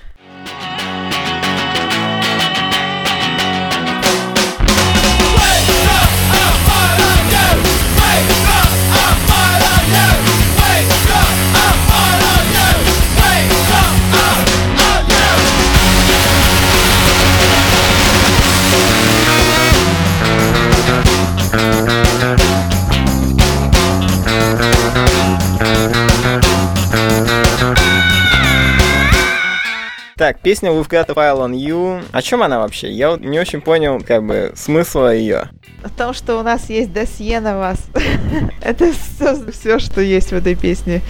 Песня 30.32 30.70
We've 30.70 30.88
Got 30.88 31.10
a 31.10 31.14
File 31.14 31.38
on 31.38 31.52
You. 31.52 32.04
О 32.12 32.22
чем 32.22 32.42
она 32.42 32.58
вообще? 32.58 32.90
Я 32.90 33.10
вот 33.10 33.20
не 33.20 33.38
очень 33.38 33.60
понял, 33.60 34.00
как 34.06 34.24
бы, 34.24 34.52
смысла 34.56 35.14
ее. 35.14 35.50
О 35.82 35.88
том, 35.88 36.14
что 36.14 36.38
у 36.38 36.42
нас 36.42 36.68
есть 36.70 36.92
досье 36.92 37.40
на 37.40 37.58
вас. 37.58 37.78
Это 38.60 38.92
все, 38.92 39.78
что 39.78 40.00
есть 40.00 40.30
в 40.30 40.34
этой 40.34 40.54
песне. 40.54 41.02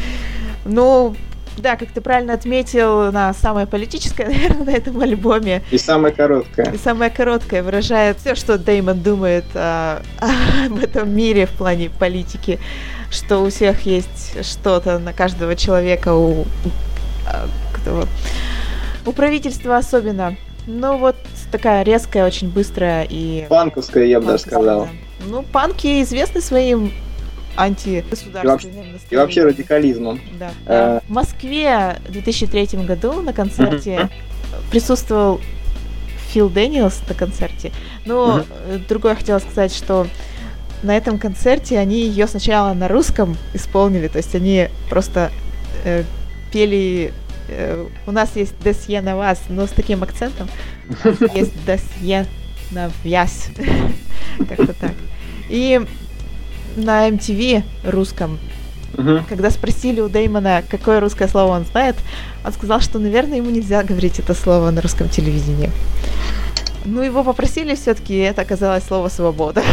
Ну, 0.64 1.14
да, 1.56 1.76
как 1.76 1.90
ты 1.90 2.00
правильно 2.00 2.34
отметил, 2.34 3.02
она 3.02 3.32
самая 3.34 3.66
политическая, 3.66 4.26
наверное, 4.28 4.64
на 4.64 4.70
этом 4.70 5.00
альбоме. 5.00 5.62
И 5.70 5.78
самая 5.78 6.12
короткая. 6.12 6.72
И 6.72 6.78
самая 6.78 7.10
короткая 7.10 7.62
выражает 7.62 8.18
все, 8.18 8.34
что 8.34 8.58
Деймон 8.58 9.00
думает 9.00 9.44
а, 9.54 10.02
об 10.66 10.78
этом 10.78 11.14
мире 11.14 11.46
в 11.46 11.50
плане 11.50 11.90
политики, 11.90 12.58
что 13.10 13.38
у 13.38 13.50
всех 13.50 13.82
есть 13.82 14.44
что-то 14.44 14.98
на 14.98 15.12
каждого 15.12 15.56
человека, 15.56 16.14
у, 16.14 16.42
у, 16.42 16.46
а, 17.26 17.46
кто, 17.72 18.06
у 19.06 19.12
правительства 19.12 19.76
особенно. 19.76 20.36
Ну 20.66 20.98
вот 20.98 21.16
такая 21.52 21.84
резкая, 21.84 22.26
очень 22.26 22.50
быстрая 22.50 23.06
и... 23.08 23.46
Панковская, 23.48 24.04
я 24.04 24.20
бы 24.20 24.26
даже 24.26 24.42
сказал. 24.42 24.88
Ну, 25.26 25.42
панки 25.42 26.02
известны 26.02 26.40
своим 26.40 26.92
антигосударственным 27.56 28.98
И 29.08 29.16
вообще 29.16 29.44
радикализмом. 29.44 30.20
Да. 30.38 30.50
А... 30.66 31.00
В 31.06 31.10
Москве 31.10 31.96
в 32.06 32.12
2003 32.12 32.84
году 32.84 33.22
на 33.22 33.32
концерте 33.32 34.10
присутствовал 34.70 35.40
Фил 36.28 36.50
Дэниелс 36.50 37.00
на 37.08 37.14
концерте. 37.14 37.72
Но 38.04 38.42
другое 38.88 39.14
хотела 39.14 39.38
сказать, 39.38 39.74
что 39.74 40.06
на 40.82 40.96
этом 40.96 41.18
концерте 41.18 41.78
они 41.78 42.00
ее 42.00 42.26
сначала 42.26 42.74
на 42.74 42.88
русском 42.88 43.36
исполнили, 43.54 44.08
то 44.08 44.18
есть 44.18 44.34
они 44.34 44.68
просто 44.90 45.30
э, 45.84 46.04
пели 46.52 47.12
у 48.06 48.12
нас 48.12 48.36
есть 48.36 48.58
досье 48.62 49.00
на 49.00 49.16
вас, 49.16 49.40
но 49.48 49.66
с 49.66 49.70
таким 49.70 50.02
акцентом. 50.02 50.48
Есть 51.34 51.64
досье 51.64 52.26
на 52.70 52.90
вяз. 53.04 53.48
Как-то 54.48 54.72
так. 54.72 54.92
И 55.48 55.80
на 56.76 57.08
MTV 57.08 57.62
русском, 57.84 58.38
когда 59.28 59.50
спросили 59.50 60.00
у 60.00 60.08
Дэймона, 60.08 60.64
какое 60.68 61.00
русское 61.00 61.28
слово 61.28 61.52
он 61.52 61.64
знает, 61.64 61.96
он 62.44 62.52
сказал, 62.52 62.80
что, 62.80 62.98
наверное, 62.98 63.38
ему 63.38 63.50
нельзя 63.50 63.82
говорить 63.82 64.18
это 64.18 64.34
слово 64.34 64.70
на 64.70 64.80
русском 64.80 65.08
телевидении. 65.08 65.70
Ну, 66.84 67.02
его 67.02 67.24
попросили 67.24 67.74
все-таки, 67.74 68.14
и 68.14 68.20
это 68.20 68.42
оказалось 68.42 68.84
слово 68.84 69.08
«свобода». 69.08 69.62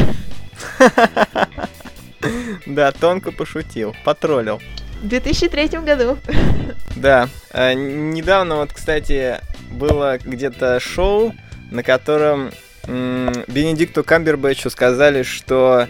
Да, 2.66 2.94
тонко 2.94 3.34
пошутил, 3.34 3.94
потроллил. 4.06 4.62
В 5.04 5.08
2003 5.10 5.68
году. 5.80 6.18
Да. 6.96 7.28
Э, 7.52 7.74
недавно 7.74 8.56
вот, 8.56 8.72
кстати, 8.72 9.40
было 9.70 10.18
где-то 10.24 10.80
шоу, 10.80 11.36
на 11.72 11.84
котором 11.84 12.52
Бенедикту 12.88 14.04
Камбербэтчу 14.04 14.70
сказали, 14.70 15.24
что 15.24 15.88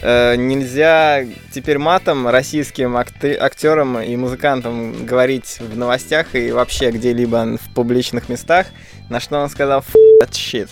э, 0.00 0.36
нельзя 0.36 1.24
теперь 1.52 1.78
матом 1.78 2.28
российским 2.28 2.96
акты- 2.96 3.36
актерам 3.38 4.00
и 4.00 4.16
музыкантам 4.16 5.04
говорить 5.04 5.58
в 5.60 5.76
новостях 5.76 6.34
и 6.34 6.50
вообще 6.50 6.90
где-либо 6.90 7.58
в 7.58 7.74
публичных 7.74 8.28
местах, 8.30 8.66
на 9.10 9.20
что 9.20 9.38
он 9.38 9.50
сказал 9.50 9.84
that 10.22 10.30
shit. 10.30 10.68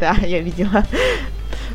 Да, 0.00 0.14
я 0.22 0.40
видела. 0.40 0.84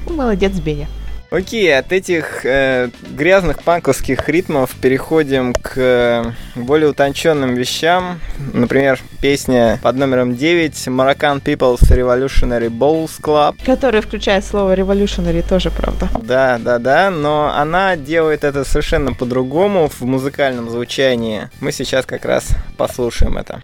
Молодец, 0.08 0.54
Беня. 0.54 0.88
Окей, 1.34 1.76
от 1.76 1.92
этих 1.92 2.46
э, 2.46 2.92
грязных 3.10 3.64
панковских 3.64 4.30
ритмов 4.30 4.70
переходим 4.80 5.56
к 5.56 5.74
э, 5.78 6.26
более 6.54 6.92
утонченным 6.92 7.56
вещам. 7.56 8.20
Например, 8.54 9.00
песня 9.20 9.80
под 9.82 9.96
номером 9.96 10.36
9 10.36 10.74
Moroccan 10.90 11.42
People's 11.42 11.82
Revolutionary 11.90 12.70
Bowls 12.70 13.20
Club. 13.20 13.56
Которая 13.66 14.04
включает 14.04 14.46
слово 14.46 14.76
revolutionary 14.76 15.44
тоже, 15.48 15.72
правда. 15.72 16.08
Да, 16.22 16.60
да, 16.60 16.78
да, 16.78 17.10
но 17.10 17.52
она 17.52 17.96
делает 17.96 18.44
это 18.44 18.64
совершенно 18.64 19.12
по-другому 19.12 19.90
в 19.90 20.02
музыкальном 20.02 20.70
звучании. 20.70 21.50
Мы 21.62 21.72
сейчас 21.72 22.06
как 22.06 22.26
раз 22.26 22.50
послушаем 22.78 23.40
это. 23.40 23.64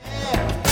вот 0.60 0.68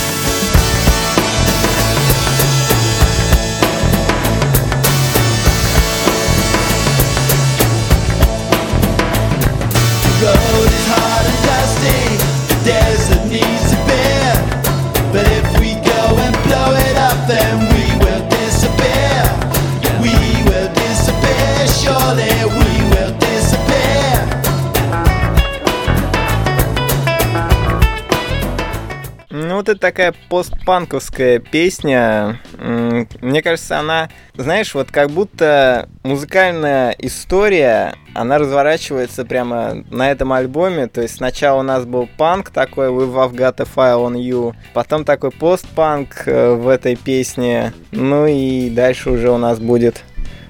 это 29.78 29.88
такая 29.88 30.14
постпанковская 30.28 31.38
песня. 31.38 32.40
Мне 32.58 33.42
кажется, 33.42 33.78
она, 33.78 34.08
знаешь, 34.34 34.74
вот 34.74 34.90
как 34.90 35.10
будто 35.10 35.88
музыкальная 36.02 36.90
история, 36.98 37.94
она 38.14 38.38
разворачивается 38.38 39.24
прямо 39.24 39.84
на 39.90 40.10
этом 40.10 40.32
альбоме. 40.32 40.88
То 40.88 41.02
есть 41.02 41.16
сначала 41.16 41.60
у 41.60 41.62
нас 41.62 41.86
был 41.86 42.08
панк 42.18 42.50
такой, 42.50 42.88
We've 42.88 43.32
Got 43.32 43.60
a 43.60 43.64
File 43.64 44.06
on 44.06 44.14
You, 44.14 44.54
потом 44.74 45.04
такой 45.04 45.30
постпанк 45.30 46.24
э, 46.26 46.54
в 46.54 46.68
этой 46.68 46.96
песне, 46.96 47.72
ну 47.92 48.26
и 48.26 48.70
дальше 48.70 49.10
уже 49.10 49.30
у 49.30 49.38
нас 49.38 49.60
будет 49.60 50.02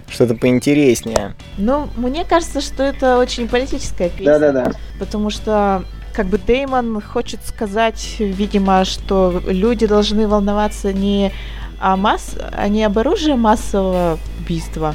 что-то 0.08 0.34
поинтереснее. 0.34 1.34
Ну, 1.58 1.88
мне 1.96 2.24
кажется, 2.24 2.62
что 2.62 2.82
это 2.82 3.18
очень 3.18 3.46
политическая 3.46 4.08
песня. 4.08 4.38
Да-да-да. 4.38 4.72
Потому 4.98 5.28
что 5.28 5.84
как 6.12 6.26
бы 6.26 6.38
Деймон 6.38 7.00
хочет 7.00 7.40
сказать, 7.46 8.16
видимо, 8.18 8.84
что 8.84 9.42
люди 9.46 9.86
должны 9.86 10.26
волноваться 10.26 10.92
не 10.92 11.32
о, 11.80 11.96
масс... 11.96 12.34
а 12.52 12.68
не 12.68 12.84
об 12.84 12.98
оружии 12.98 13.34
массового 13.34 14.18
убийства, 14.40 14.94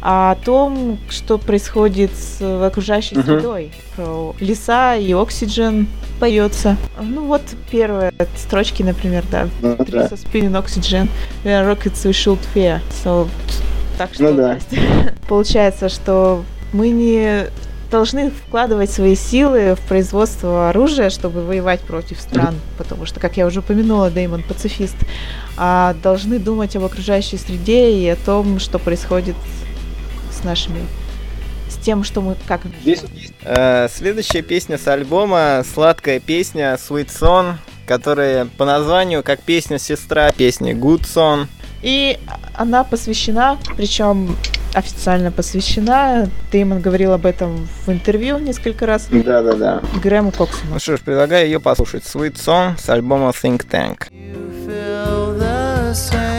а 0.00 0.32
о 0.32 0.34
том, 0.36 0.98
что 1.08 1.38
происходит 1.38 2.10
с 2.14 2.66
окружающей 2.66 3.16
uh-huh. 3.16 3.24
средой. 3.24 3.72
Про 3.96 4.34
леса 4.38 4.96
и 4.96 5.12
оксиген 5.12 5.88
поется. 6.18 6.76
Ну 7.00 7.26
вот 7.26 7.42
первые 7.70 8.12
строчки, 8.36 8.82
например, 8.82 9.24
да. 9.30 9.48
Ну, 9.62 9.76
да. 9.78 10.06
Spinning 10.08 10.52
oxygen, 10.52 11.08
where 11.44 11.66
rockets 11.66 12.04
we 12.04 12.12
should 12.12 12.38
fear. 12.54 12.80
So, 13.04 13.28
так 13.98 14.14
что, 14.14 14.30
ну, 14.30 14.36
да. 14.36 14.58
получается, 15.28 15.88
что 15.88 16.44
мы 16.72 16.90
не 16.90 17.46
должны 17.90 18.30
вкладывать 18.30 18.90
свои 18.90 19.16
силы 19.16 19.74
в 19.74 19.80
производство 19.80 20.70
оружия, 20.70 21.10
чтобы 21.10 21.44
воевать 21.44 21.80
против 21.80 22.20
стран, 22.20 22.54
потому 22.78 23.06
что, 23.06 23.20
как 23.20 23.36
я 23.36 23.46
уже 23.46 23.60
упомянула, 23.60 24.10
Деймон 24.10 24.42
пацифист, 24.42 24.96
а 25.56 25.94
должны 26.02 26.38
думать 26.38 26.76
об 26.76 26.84
окружающей 26.84 27.36
среде 27.36 27.92
и 27.92 28.08
о 28.08 28.16
том, 28.16 28.58
что 28.58 28.78
происходит 28.78 29.36
с 30.32 30.44
нашими 30.44 30.80
с 31.68 31.76
тем, 31.76 32.02
что 32.02 32.20
мы 32.20 32.36
как 32.48 32.62
Здесь 32.82 33.04
э, 33.42 33.88
следующая 33.94 34.42
песня 34.42 34.76
с 34.76 34.88
альбома 34.88 35.64
сладкая 35.72 36.18
песня 36.18 36.74
Sweet 36.74 37.08
Song, 37.08 37.54
которая 37.86 38.46
по 38.46 38.64
названию 38.64 39.22
как 39.22 39.40
песня 39.40 39.78
сестра 39.78 40.32
песни 40.32 40.72
Good 40.72 41.02
Song. 41.02 41.46
И 41.82 42.18
она 42.54 42.84
посвящена, 42.84 43.56
причем 43.76 44.36
официально 44.74 45.30
посвящена. 45.30 46.28
Деймон 46.52 46.80
говорил 46.80 47.12
об 47.12 47.26
этом 47.26 47.68
в 47.86 47.90
интервью 47.90 48.38
несколько 48.38 48.86
раз. 48.86 49.08
Да, 49.10 49.42
да, 49.42 49.54
да. 49.54 49.82
Грэму 50.02 50.30
Коксону. 50.32 50.74
Ну 50.74 50.78
что 50.78 50.96
ж, 50.96 51.00
предлагаю 51.00 51.46
ее 51.46 51.60
послушать. 51.60 52.04
Sweet 52.04 52.34
Song 52.34 52.78
с 52.78 52.88
альбома 52.88 53.30
Think 53.30 53.66
Tank. 53.68 54.06
Да, 54.66 55.80
My 55.90 55.94
Street 55.94 56.29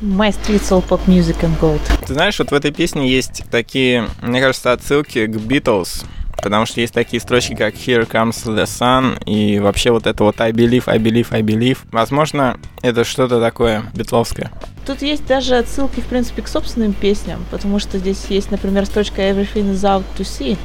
Soul 0.00 0.84
Pop 0.88 1.00
Music 1.06 1.40
and 1.42 1.58
Gold. 1.60 1.80
Ты 2.06 2.14
знаешь, 2.14 2.38
вот 2.38 2.50
в 2.50 2.54
этой 2.54 2.70
песне 2.70 3.08
есть 3.08 3.44
такие, 3.50 4.08
мне 4.22 4.40
кажется, 4.40 4.72
отсылки 4.72 5.26
к 5.26 5.36
Beatles. 5.36 6.04
Потому 6.40 6.66
что 6.66 6.80
есть 6.80 6.94
такие 6.94 7.20
строчки, 7.20 7.54
как 7.54 7.74
Here 7.74 8.08
Comes 8.08 8.46
the 8.46 8.64
Sun, 8.64 9.22
и 9.24 9.58
вообще 9.58 9.90
вот 9.90 10.06
это 10.06 10.22
вот 10.22 10.40
I 10.40 10.52
believe, 10.52 10.84
I 10.86 10.98
believe, 10.98 11.26
I 11.32 11.42
believe. 11.42 11.78
Возможно, 11.90 12.58
это 12.80 13.02
что-то 13.02 13.40
такое 13.40 13.82
битловское. 13.92 14.52
Тут 14.86 15.02
есть 15.02 15.26
даже 15.26 15.56
отсылки, 15.56 16.00
в 16.00 16.06
принципе, 16.06 16.42
к 16.42 16.48
собственным 16.48 16.92
песням, 16.92 17.44
потому 17.50 17.80
что 17.80 17.98
здесь 17.98 18.26
есть, 18.28 18.52
например, 18.52 18.86
строчка 18.86 19.20
Everything 19.20 19.74
is 19.74 19.82
out 19.82 20.04
to 20.16 20.22
see, 20.22 20.56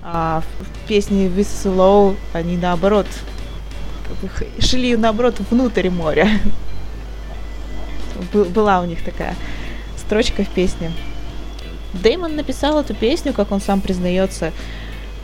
а 0.00 0.42
в 0.60 0.88
песне 0.88 1.26
This 1.26 1.48
is 1.64 1.76
Low 1.76 2.16
они 2.32 2.56
наоборот 2.56 3.06
шли 4.60 4.96
наоборот 4.96 5.34
внутрь 5.50 5.90
моря. 5.90 6.28
Была 8.32 8.80
у 8.80 8.84
них 8.84 9.02
такая 9.04 9.34
строчка 9.96 10.44
в 10.44 10.48
песне. 10.48 10.92
Дэймон 11.92 12.36
написал 12.36 12.80
эту 12.80 12.94
песню, 12.94 13.32
как 13.32 13.52
он 13.52 13.60
сам 13.60 13.80
признается, 13.80 14.52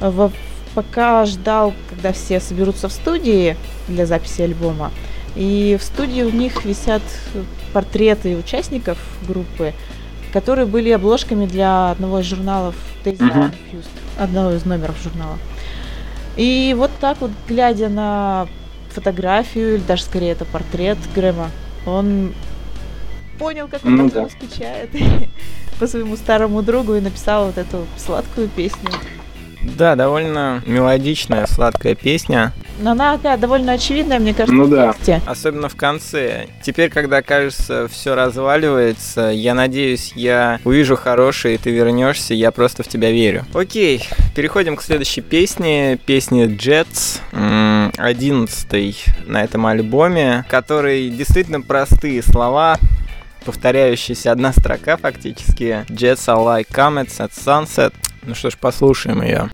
в, 0.01 0.33
пока 0.75 1.25
ждал, 1.27 1.75
когда 1.91 2.13
все 2.13 2.41
соберутся 2.41 2.89
в 2.89 2.93
студии 2.93 3.57
для 3.89 4.07
записи 4.07 4.43
альбома. 4.43 4.91
И 5.35 5.77
в 5.81 5.85
студии 5.85 6.23
у 6.23 6.31
них 6.31 6.65
висят 6.65 7.03
портреты 7.73 8.37
участников 8.37 8.99
группы, 9.27 9.73
которые 10.33 10.67
были 10.67 10.91
обложками 10.91 11.47
для 11.47 11.91
одного 11.91 12.21
из 12.21 12.27
журналов 12.27 12.75
Days 13.05 13.53
одного 14.19 14.53
из 14.53 14.65
номеров 14.65 14.97
журнала. 15.03 15.39
И 16.37 16.75
вот 16.77 16.91
так 17.01 17.21
вот, 17.21 17.31
глядя 17.49 17.89
на 17.89 18.47
фотографию, 18.91 19.77
или 19.77 19.83
даже 19.83 20.05
скорее 20.05 20.33
это 20.33 20.45
портрет 20.45 20.99
Грэма, 21.15 21.51
он 21.87 22.35
понял, 23.43 23.67
как 23.69 23.85
он 23.85 23.97
ну, 23.97 24.11
да. 24.11 24.29
скучает 24.29 24.91
по 25.81 25.87
своему 25.89 26.17
старому 26.17 26.63
другу 26.63 26.95
и 26.95 27.01
написал 27.01 27.47
вот 27.47 27.59
эту 27.59 27.87
сладкую 27.97 28.49
песню. 28.49 28.89
Да, 29.63 29.95
довольно 29.95 30.63
мелодичная, 30.67 31.47
сладкая 31.47 31.95
песня. 31.95 32.53
Но 32.81 32.93
она 32.93 33.17
такая 33.17 33.37
довольно 33.37 33.73
очевидная, 33.73 34.19
мне 34.19 34.35
кажется, 34.35 34.55
ну, 34.55 34.67
да. 34.67 34.95
Особенно 35.27 35.69
в 35.69 35.77
конце. 35.77 36.47
Теперь, 36.63 36.91
когда, 36.91 37.23
кажется, 37.23 37.89
все 37.89 38.15
разваливается, 38.15 39.31
я 39.33 39.55
надеюсь, 39.55 40.13
я 40.17 40.59
увижу 40.65 40.97
хорошее, 40.97 41.55
и 41.55 41.59
ты 41.59 41.71
вернешься, 41.71 42.35
я 42.35 42.51
просто 42.51 42.83
в 42.83 42.89
тебя 42.89 43.11
верю. 43.11 43.45
Окей, 43.55 44.05
переходим 44.35 44.77
к 44.77 44.83
следующей 44.83 45.21
песне. 45.21 45.99
Песни 46.07 46.47
Jets, 46.47 47.21
одиннадцатый 47.99 48.97
на 49.27 49.45
этом 49.45 49.67
альбоме, 49.67 50.45
который 50.49 51.09
действительно 51.11 51.61
простые 51.61 52.23
слова, 52.23 52.79
повторяющаяся 53.43 54.33
одна 54.33 54.53
строка 54.53 54.97
фактически. 54.97 55.85
Jets 55.89 56.27
are 56.27 56.45
like 56.45 56.69
comets 56.69 57.19
at 57.19 57.31
sunset. 57.33 57.93
Ну 58.23 58.35
что 58.35 58.51
ж, 58.51 58.57
послушаем 58.57 59.23
ее. 59.23 59.51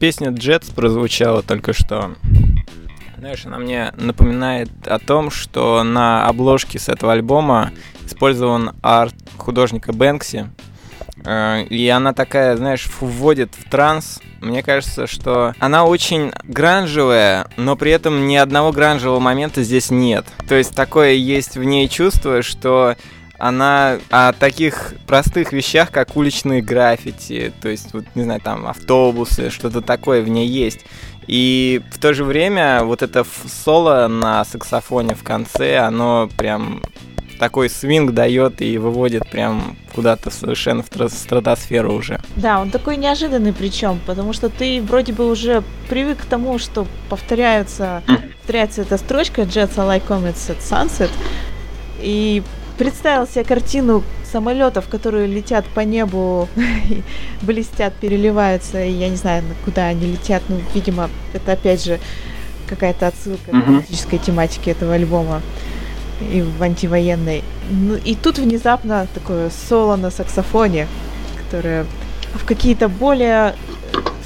Песня 0.00 0.30
Jets 0.30 0.74
прозвучала 0.74 1.42
только 1.42 1.72
что. 1.74 2.12
Знаешь, 3.18 3.44
она 3.44 3.58
мне 3.58 3.92
напоминает 3.96 4.70
о 4.86 4.98
том, 4.98 5.30
что 5.30 5.84
на 5.84 6.26
обложке 6.26 6.78
с 6.78 6.88
этого 6.88 7.12
альбома 7.12 7.70
использован 8.06 8.72
арт 8.82 9.14
художника 9.36 9.92
Бэнкси. 9.92 10.48
Э, 11.26 11.62
и 11.64 11.86
она 11.88 12.14
такая, 12.14 12.56
знаешь, 12.56 12.88
вводит 12.98 13.54
в 13.54 13.68
транс. 13.70 14.20
Мне 14.40 14.62
кажется, 14.62 15.06
что 15.06 15.54
она 15.58 15.84
очень 15.84 16.32
гранжевая, 16.44 17.46
но 17.58 17.76
при 17.76 17.92
этом 17.92 18.26
ни 18.26 18.36
одного 18.36 18.72
гранжевого 18.72 19.20
момента 19.20 19.62
здесь 19.62 19.90
нет. 19.90 20.24
То 20.48 20.54
есть 20.54 20.74
такое 20.74 21.12
есть 21.12 21.58
в 21.58 21.62
ней 21.62 21.90
чувство, 21.90 22.40
что 22.40 22.96
она 23.40 23.98
о 24.10 24.32
таких 24.32 24.94
простых 25.06 25.52
вещах, 25.52 25.90
как 25.90 26.16
уличные 26.16 26.62
граффити, 26.62 27.52
то 27.60 27.68
есть, 27.68 27.92
вот, 27.94 28.04
не 28.14 28.22
знаю, 28.22 28.40
там, 28.40 28.66
автобусы, 28.66 29.50
что-то 29.50 29.80
такое 29.80 30.22
в 30.22 30.28
ней 30.28 30.46
есть. 30.46 30.80
И 31.26 31.80
в 31.90 31.98
то 31.98 32.12
же 32.12 32.24
время 32.24 32.84
вот 32.84 33.02
это 33.02 33.24
соло 33.64 34.08
на 34.08 34.44
саксофоне 34.44 35.14
в 35.14 35.22
конце, 35.22 35.78
оно 35.78 36.28
прям 36.36 36.82
такой 37.38 37.70
свинг 37.70 38.12
дает 38.12 38.60
и 38.60 38.76
выводит 38.76 39.28
прям 39.30 39.78
куда-то 39.94 40.30
совершенно 40.30 40.82
в 40.82 41.08
стратосферу 41.08 41.94
уже. 41.94 42.20
Да, 42.36 42.60
он 42.60 42.70
такой 42.70 42.98
неожиданный 42.98 43.54
причем, 43.54 43.98
потому 44.06 44.34
что 44.34 44.50
ты 44.50 44.82
вроде 44.82 45.14
бы 45.14 45.26
уже 45.30 45.62
привык 45.88 46.18
к 46.18 46.24
тому, 46.26 46.58
что 46.58 46.86
повторяются, 47.08 48.02
повторяется 48.06 48.82
эта 48.82 48.98
строчка 48.98 49.42
Jets 49.42 49.76
are 49.76 49.88
like 49.88 50.06
comets 50.06 50.50
at 50.50 50.58
sunset, 50.58 51.10
и 52.00 52.42
представил 52.80 53.26
себе 53.26 53.44
картину 53.44 54.02
самолетов, 54.24 54.88
которые 54.88 55.26
летят 55.26 55.66
по 55.66 55.80
небу, 55.80 56.48
блестят, 57.42 57.92
переливаются, 57.92 58.82
и 58.82 58.90
я 58.90 59.10
не 59.10 59.16
знаю, 59.16 59.44
куда 59.66 59.88
они 59.88 60.12
летят, 60.12 60.42
ну, 60.48 60.58
видимо, 60.74 61.10
это 61.34 61.52
опять 61.52 61.84
же 61.84 62.00
какая-то 62.66 63.08
отсылка 63.08 63.50
к 63.50 63.64
политической 63.66 64.16
тематике 64.16 64.70
этого 64.70 64.94
альбома 64.94 65.42
и 66.32 66.40
в 66.40 66.62
антивоенной. 66.62 67.44
Ну, 67.70 67.96
и 67.96 68.14
тут 68.14 68.38
внезапно 68.38 69.06
такое 69.12 69.50
соло 69.68 69.96
на 69.96 70.10
саксофоне, 70.10 70.86
которое 71.44 71.84
в 72.32 72.46
какие-то 72.46 72.88
более 72.88 73.54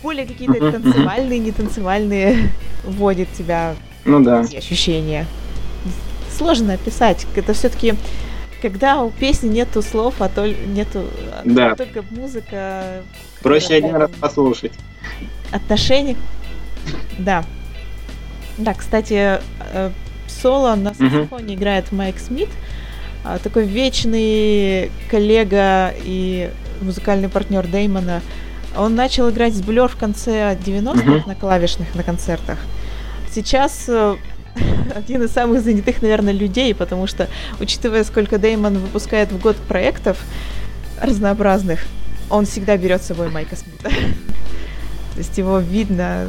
более 0.00 0.26
какие-то 0.26 0.70
танцевальные, 0.70 1.40
не 1.40 1.50
танцевальные 1.50 2.52
вводит 2.84 3.32
тебя 3.32 3.74
ну, 4.04 4.22
да. 4.22 4.42
ощущения. 4.42 5.26
Сложно 6.38 6.74
описать. 6.74 7.26
Это 7.34 7.52
все-таки 7.52 7.94
когда 8.64 9.02
у 9.02 9.10
песни 9.10 9.48
нету 9.48 9.82
слов, 9.82 10.22
а 10.22 10.30
то 10.30 10.48
нету 10.48 11.04
а 11.30 11.42
да. 11.44 11.74
только 11.74 12.02
музыка. 12.08 13.02
Проще 13.42 13.74
один 13.74 13.94
раз 13.94 14.10
послушать. 14.18 14.72
Отношений. 15.52 16.16
Да. 17.18 17.44
Да, 18.56 18.72
кстати, 18.72 19.38
э, 19.74 19.90
соло 20.26 20.76
на 20.76 20.94
саксофоне 20.94 21.56
играет 21.56 21.92
Майк 21.92 22.18
Смит, 22.18 22.48
а, 23.22 23.38
такой 23.38 23.66
вечный 23.66 24.90
коллега 25.10 25.92
и 26.02 26.50
музыкальный 26.80 27.28
партнер 27.28 27.66
Деймона. 27.66 28.22
Он 28.78 28.94
начал 28.94 29.28
играть 29.28 29.52
с 29.52 29.60
Блер 29.60 29.88
в 29.88 29.96
конце 29.96 30.56
90-х 30.56 31.02
uh-huh. 31.02 31.28
на 31.28 31.34
клавишных 31.34 31.94
на 31.94 32.02
концертах. 32.02 32.58
Сейчас 33.30 33.84
э, 33.88 34.16
один 34.94 35.22
из 35.22 35.32
самых 35.32 35.62
занятых, 35.62 36.02
наверное, 36.02 36.32
людей, 36.32 36.74
потому 36.74 37.06
что, 37.06 37.28
учитывая, 37.60 38.04
сколько 38.04 38.38
Деймон 38.38 38.78
выпускает 38.78 39.32
в 39.32 39.40
год 39.40 39.56
проектов 39.56 40.18
разнообразных, 41.00 41.80
он 42.30 42.46
всегда 42.46 42.76
берет 42.76 43.02
с 43.02 43.06
собой 43.06 43.30
Майка 43.30 43.56
Смита. 43.56 43.90
То 45.14 45.18
есть 45.18 45.36
его 45.38 45.58
видно 45.58 46.28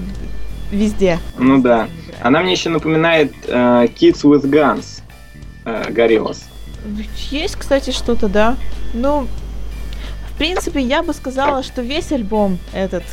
везде. 0.72 1.20
Ну 1.38 1.62
да. 1.62 1.88
Она 2.22 2.42
мне 2.42 2.54
еще 2.54 2.70
напоминает 2.70 3.34
uh, 3.48 3.92
Kids 3.94 4.24
with 4.24 4.44
Guns 4.44 5.02
uh, 5.66 5.92
Gorillaz. 5.92 6.44
Есть, 7.32 7.56
кстати, 7.56 7.92
что-то, 7.92 8.28
да. 8.28 8.58
Ну, 8.94 9.28
в 10.30 10.38
принципе, 10.38 10.82
я 10.82 11.02
бы 11.02 11.14
сказала, 11.14 11.64
что 11.64 11.82
весь 11.82 12.12
альбом 12.12 12.60
этот 12.74 13.04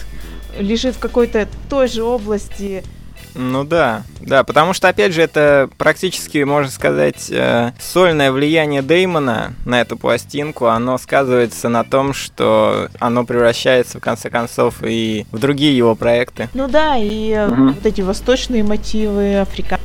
лежит 0.59 0.96
в 0.96 0.98
какой-то 0.98 1.48
той 1.70 1.88
же 1.88 2.03
области 2.03 2.85
ну 3.34 3.64
да, 3.64 4.02
да, 4.20 4.44
потому 4.44 4.72
что, 4.72 4.88
опять 4.88 5.12
же, 5.12 5.22
это 5.22 5.68
практически, 5.78 6.42
можно 6.44 6.70
сказать, 6.70 7.30
э, 7.30 7.72
сольное 7.80 8.32
влияние 8.32 8.82
Деймона 8.82 9.54
на 9.64 9.80
эту 9.80 9.96
пластинку, 9.96 10.66
оно 10.66 10.98
сказывается 10.98 11.68
на 11.68 11.84
том, 11.84 12.14
что 12.14 12.88
оно 12.98 13.24
превращается, 13.24 13.98
в 13.98 14.00
конце 14.00 14.30
концов, 14.30 14.76
и 14.82 15.26
в 15.32 15.38
другие 15.38 15.76
его 15.76 15.94
проекты. 15.94 16.48
Ну 16.54 16.68
да, 16.68 16.96
и 16.96 17.36
угу. 17.48 17.72
вот 17.72 17.86
эти 17.86 18.00
восточные 18.00 18.62
мотивы, 18.62 19.37
Африка, 19.37 19.80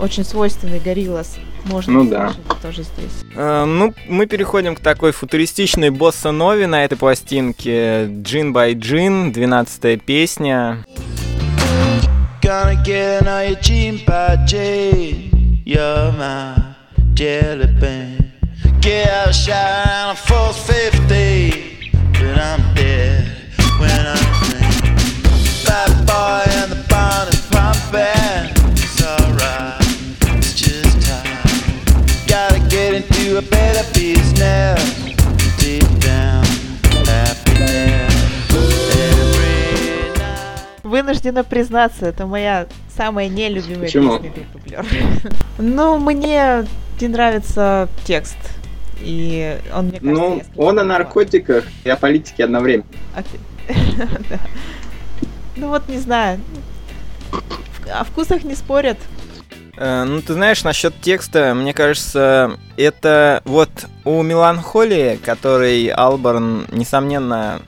очень 0.00 0.24
свойственный 0.24 0.80
Гориллас. 0.80 1.36
Можно 1.64 1.92
ну 1.92 2.10
да. 2.10 2.32
тоже 2.60 2.82
здесь. 2.82 3.12
Э, 3.36 3.64
ну, 3.64 3.94
мы 4.08 4.26
переходим 4.26 4.74
к 4.74 4.80
такой 4.80 5.12
футуристичной 5.12 5.90
босса-нови 5.90 6.64
на 6.64 6.84
этой 6.84 6.98
пластинке. 6.98 8.06
Джин 8.06 8.52
by 8.52 8.74
Джин, 8.74 9.32
12 9.32 10.02
песня. 10.02 10.84
gonna 12.52 12.82
get 12.82 13.22
another 13.22 13.54
chimpanzee. 13.54 15.30
You're 15.64 16.12
my 16.12 16.74
jelly 17.14 17.66
bean. 17.80 18.32
Get 18.80 19.08
out 19.08 19.28
of 19.28 19.34
shower 19.34 19.86
and 19.86 20.10
I'm 20.10 20.16
full 20.16 20.52
50. 20.52 21.88
But 22.12 22.38
I'm 22.50 22.62
dead 22.74 23.26
when 23.80 24.06
I'm 24.14 24.26
clean. 24.44 24.94
Bad 25.64 25.92
boy 26.08 26.44
and 26.60 26.72
the 26.72 26.80
barn 26.90 27.28
is 27.32 27.40
pumping. 27.52 28.44
It's 28.84 29.00
alright, 29.02 29.80
it's 30.36 30.52
just 30.52 30.94
time. 31.08 31.40
Gotta 32.26 32.60
get 32.68 32.92
into 32.92 33.38
a 33.38 33.42
better 33.42 33.86
business. 33.94 34.82
Deep 35.56 35.88
down, 36.00 36.44
happiness. 37.06 38.81
Вынуждена 40.92 41.42
признаться, 41.42 42.04
это 42.04 42.26
моя 42.26 42.66
самая 42.94 43.26
нелюбимая 43.30 43.86
Почему? 43.86 44.18
песня 44.18 44.30
группы 44.52 44.68
Blur. 44.68 45.34
ну, 45.56 45.98
мне 45.98 46.66
не 47.00 47.08
нравится 47.08 47.88
текст. 48.04 48.36
И 49.00 49.58
он, 49.74 49.86
мне 49.86 50.00
кажется, 50.00 50.20
Ну, 50.22 50.42
он 50.56 50.78
о 50.78 50.84
наркотиках 50.84 51.64
и 51.84 51.88
о 51.88 51.96
политике 51.96 52.44
одновременно. 52.44 52.84
Да. 54.28 54.38
Ну 55.56 55.68
вот 55.68 55.88
не 55.88 55.96
знаю. 55.98 56.40
О 57.90 58.04
вкусах 58.04 58.44
не 58.44 58.54
спорят. 58.54 58.98
Э, 59.78 60.04
Ну, 60.04 60.20
ты 60.20 60.34
знаешь, 60.34 60.62
насчет 60.62 60.92
текста, 61.00 61.54
мне 61.54 61.72
кажется, 61.72 62.58
это 62.76 63.40
вот 63.46 63.70
у 64.04 64.20
Меланхолии, 64.22 65.16
который 65.24 65.86
Алборн, 65.88 66.66
несомненно, 66.70 67.62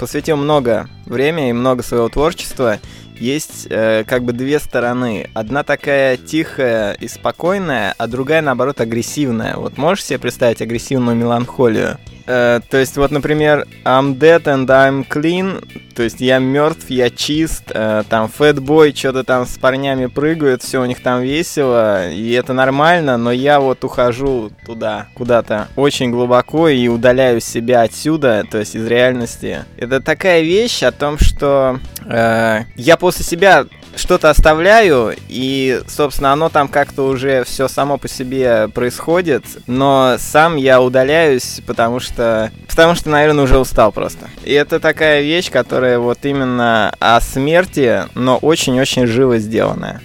посвятил 0.00 0.38
много 0.38 0.88
времени 1.04 1.50
и 1.50 1.52
много 1.52 1.82
своего 1.82 2.08
творчества, 2.08 2.78
есть 3.20 3.66
э, 3.68 4.02
как 4.04 4.24
бы 4.24 4.32
две 4.32 4.58
стороны. 4.58 5.28
Одна 5.34 5.62
такая 5.62 6.16
тихая 6.16 6.94
и 6.94 7.06
спокойная, 7.06 7.94
а 7.98 8.06
другая, 8.06 8.40
наоборот, 8.40 8.80
агрессивная. 8.80 9.56
Вот 9.56 9.76
можешь 9.76 10.04
себе 10.06 10.18
представить 10.18 10.62
агрессивную 10.62 11.16
меланхолию? 11.16 11.98
Э, 12.32 12.60
то 12.70 12.78
есть, 12.78 12.96
вот, 12.96 13.10
например, 13.10 13.66
I'm 13.84 14.16
dead 14.16 14.44
and 14.44 14.66
I'm 14.66 15.04
clean, 15.08 15.66
то 15.96 16.04
есть 16.04 16.20
я 16.20 16.38
мертв, 16.38 16.88
я 16.88 17.10
чист, 17.10 17.64
э, 17.74 18.04
там 18.08 18.28
Фэтбой 18.28 18.94
что-то 18.94 19.24
там 19.24 19.46
с 19.46 19.58
парнями 19.58 20.06
прыгают, 20.06 20.62
все 20.62 20.80
у 20.80 20.84
них 20.84 21.02
там 21.02 21.22
весело, 21.22 22.08
и 22.08 22.30
это 22.30 22.52
нормально, 22.52 23.16
но 23.16 23.32
я 23.32 23.58
вот 23.58 23.82
ухожу 23.82 24.52
туда, 24.64 25.08
куда-то 25.14 25.66
очень 25.74 26.12
глубоко 26.12 26.68
и 26.68 26.86
удаляю 26.86 27.40
себя 27.40 27.82
отсюда, 27.82 28.44
то 28.48 28.58
есть 28.58 28.76
из 28.76 28.86
реальности. 28.86 29.64
Это 29.76 30.00
такая 30.00 30.42
вещь 30.42 30.84
о 30.84 30.92
том, 30.92 31.18
что 31.18 31.80
э, 32.04 32.60
я 32.76 32.96
после 32.96 33.24
себя 33.24 33.66
что-то 33.96 34.30
оставляю, 34.30 35.14
и, 35.28 35.80
собственно, 35.88 36.32
оно 36.32 36.48
там 36.48 36.68
как-то 36.68 37.02
уже 37.02 37.44
все 37.44 37.68
само 37.68 37.98
по 37.98 38.08
себе 38.08 38.68
происходит, 38.68 39.44
но 39.66 40.16
сам 40.18 40.56
я 40.56 40.80
удаляюсь, 40.80 41.60
потому 41.66 42.00
что, 42.00 42.50
потому 42.68 42.94
что, 42.94 43.10
наверное, 43.10 43.44
уже 43.44 43.58
устал 43.58 43.92
просто. 43.92 44.28
И 44.44 44.52
это 44.52 44.80
такая 44.80 45.22
вещь, 45.22 45.50
которая 45.50 45.98
вот 45.98 46.18
именно 46.22 46.94
о 46.98 47.20
смерти, 47.20 48.04
но 48.14 48.36
очень-очень 48.38 49.06
живо 49.06 49.38
сделанная. 49.38 50.00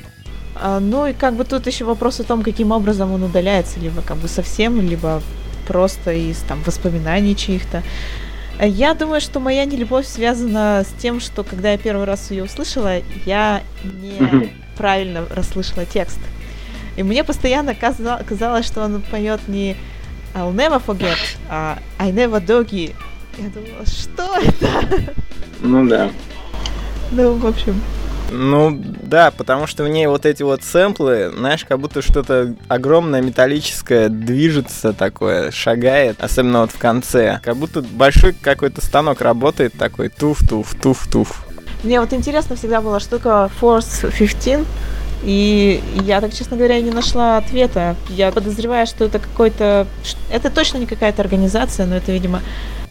А, 0.55 0.79
ну 0.79 1.05
и 1.05 1.13
как 1.13 1.35
бы 1.35 1.43
тут 1.43 1.67
еще 1.67 1.85
вопрос 1.85 2.19
о 2.19 2.23
том, 2.23 2.41
каким 2.41 2.71
образом 2.71 3.11
он 3.11 3.23
удаляется, 3.23 3.79
либо 3.79 4.01
как 4.01 4.17
бы 4.17 4.27
совсем, 4.27 4.79
либо 4.81 5.21
просто 5.67 6.11
из 6.11 6.37
там 6.39 6.61
воспоминаний 6.63 7.35
чьих-то. 7.35 7.83
Я 8.59 8.93
думаю, 8.93 9.19
что 9.21 9.39
моя 9.39 9.65
нелюбовь 9.65 10.07
связана 10.07 10.83
с 10.87 11.01
тем, 11.01 11.19
что 11.19 11.43
когда 11.43 11.71
я 11.71 11.77
первый 11.77 12.05
раз 12.05 12.31
ее 12.31 12.43
услышала, 12.43 13.01
я 13.25 13.61
не 13.83 14.19
Мгм. 14.19 14.49
правильно 14.77 15.25
расслышала 15.29 15.85
текст. 15.85 16.19
И 16.95 17.03
мне 17.03 17.23
постоянно 17.23 17.75
каза- 17.75 18.23
казалось, 18.27 18.65
что 18.65 18.81
он 18.83 19.01
поет 19.01 19.41
не 19.47 19.75
I'll 20.33 20.53
never 20.53 20.81
forget, 20.85 21.17
а 21.49 21.79
I 21.99 22.11
never 22.11 22.43
doggy. 22.45 22.93
Я 23.37 23.49
думала, 23.49 23.85
что 23.85 24.37
это? 24.41 25.13
Ну 25.61 25.87
да. 25.87 26.09
Ну, 27.11 27.33
в 27.35 27.45
общем, 27.45 27.79
Ну 28.37 28.77
да, 29.03 29.31
потому 29.31 29.65
что 29.65 29.83
в 29.83 29.87
ней 29.87 30.07
вот 30.07 30.25
эти 30.25 30.43
вот 30.43 30.61
сэмплы, 30.63 31.31
знаешь, 31.35 31.63
как 31.63 31.79
будто 31.79 32.01
что-то 32.01 32.53
огромное 32.67 33.21
металлическое 33.21 34.09
движется 34.09 34.93
такое, 34.93 35.51
шагает, 35.51 36.21
особенно 36.21 36.61
вот 36.61 36.71
в 36.71 36.77
конце. 36.77 37.39
Как 37.43 37.55
будто 37.55 37.81
большой 37.81 38.33
какой-то 38.33 38.85
станок 38.85 39.21
работает 39.21 39.73
такой, 39.73 40.09
туф-туф-туф-туф. 40.09 41.45
Мне 41.83 41.99
вот 42.01 42.13
интересно 42.13 42.55
всегда 42.55 42.81
была 42.81 42.99
штука 42.99 43.49
Force 43.61 44.11
15, 44.17 44.67
и 45.23 45.81
я 46.03 46.19
так, 46.19 46.33
честно 46.33 46.57
говоря, 46.57 46.79
не 46.81 46.91
нашла 46.91 47.37
ответа. 47.37 47.95
Я 48.09 48.31
подозреваю, 48.31 48.85
что 48.85 49.05
это 49.05 49.19
какой-то... 49.19 49.87
Это 50.29 50.49
точно 50.49 50.77
не 50.77 50.85
какая-то 50.85 51.21
организация, 51.21 51.85
но 51.85 51.95
это, 51.95 52.11
видимо... 52.11 52.41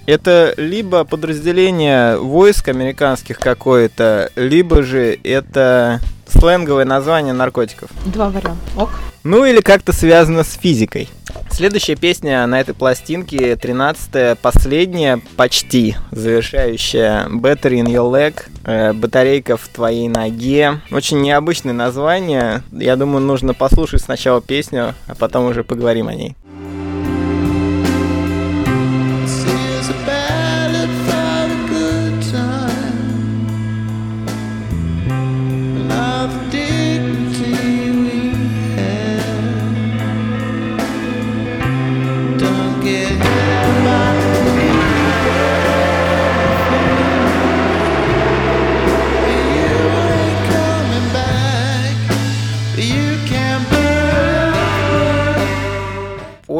Это 0.06 0.52
либо 0.56 1.04
подразделение 1.04 2.18
войск 2.18 2.68
американских 2.68 3.38
какое-то, 3.38 4.30
либо 4.36 4.82
же 4.82 5.18
это 5.24 6.00
сленговое 6.28 6.84
название 6.84 7.32
наркотиков. 7.32 7.90
Два 8.04 8.28
варианта. 8.28 8.60
Ок. 8.76 8.90
Ну 9.22 9.44
или 9.46 9.60
как-то 9.60 9.92
связано 9.92 10.44
с 10.44 10.52
физикой. 10.52 11.08
Следующая 11.50 11.96
песня 11.96 12.46
на 12.46 12.60
этой 12.60 12.74
пластинке, 12.74 13.52
13-я, 13.54 14.34
последняя, 14.34 15.20
почти 15.36 15.94
завершающая 16.10 17.26
Battery 17.28 17.80
in 17.80 17.86
Your 17.86 18.10
Leg, 18.10 18.42
э, 18.64 18.92
батарейка 18.92 19.56
в 19.56 19.68
твоей 19.68 20.08
ноге. 20.08 20.80
Очень 20.90 21.22
необычное 21.22 21.72
название. 21.72 22.62
Я 22.72 22.96
думаю, 22.96 23.24
нужно 23.24 23.54
послушать 23.54 24.02
сначала 24.02 24.42
песню, 24.42 24.94
а 25.06 25.14
потом 25.14 25.46
уже 25.46 25.64
поговорим 25.64 26.08
о 26.08 26.14
ней. 26.14 26.34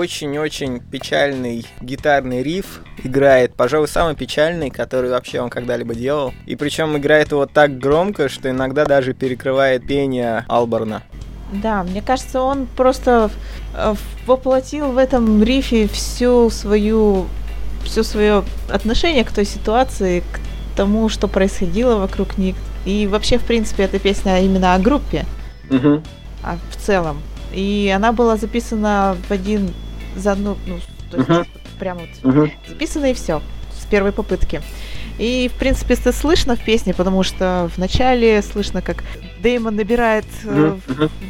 Очень-очень 0.05 0.81
печальный 0.81 1.65
гитарный 1.81 2.43
риф 2.43 2.83
играет, 3.03 3.55
пожалуй, 3.55 3.89
самый 3.89 4.15
печальный, 4.15 4.69
который 4.69 5.09
вообще 5.09 5.41
он 5.41 5.49
когда-либо 5.49 5.95
делал. 5.95 6.35
И 6.45 6.57
причем 6.57 6.95
играет 6.99 7.33
его 7.33 7.47
так 7.47 7.79
громко, 7.79 8.29
что 8.29 8.51
иногда 8.51 8.85
даже 8.85 9.15
перекрывает 9.15 9.87
пение 9.87 10.45
Алборна. 10.47 11.03
Да, 11.53 11.85
мне 11.85 12.03
кажется, 12.03 12.43
он 12.43 12.67
просто 12.67 13.31
э, 13.75 13.95
воплотил 14.27 14.93
в 14.93 14.99
этом 14.99 15.43
рифе 15.43 15.89
всю 15.89 16.51
свою 16.51 17.25
все 17.83 18.03
свое 18.03 18.45
отношение 18.69 19.25
к 19.25 19.33
той 19.33 19.47
ситуации, 19.47 20.21
к 20.21 20.77
тому, 20.77 21.09
что 21.09 21.29
происходило 21.29 21.97
вокруг 21.97 22.37
них. 22.37 22.57
И 22.85 23.07
вообще, 23.07 23.39
в 23.39 23.45
принципе, 23.45 23.85
эта 23.85 23.99
песня 23.99 24.43
именно 24.43 24.75
о 24.75 24.79
группе. 24.79 25.25
а 26.43 26.59
в 26.71 26.77
целом. 26.77 27.23
И 27.55 27.91
она 27.97 28.13
была 28.13 28.37
записана 28.37 29.17
в 29.29 29.31
один 29.31 29.73
за 30.17 30.33
одну, 30.33 30.57
ну, 30.67 30.79
то 31.11 31.17
есть 31.19 31.29
Мгм. 31.29 31.47
прям 31.79 31.99
вот 31.99 32.49
записана 32.69 33.11
и 33.11 33.15
все 33.15 33.41
с 33.79 33.85
первой 33.87 34.13
попытки. 34.13 34.63
И, 35.19 35.51
в 35.55 35.59
принципе, 35.59 35.95
это 35.95 36.13
слышно 36.13 36.57
в 36.57 36.65
песне, 36.65 36.93
потому 36.95 37.23
что 37.23 37.71
в 37.75 37.79
начале 37.79 38.43
слышно, 38.43 38.83
как 38.83 39.05
Деймон 39.43 39.77
набирает 39.77 40.25
э, 40.45 40.77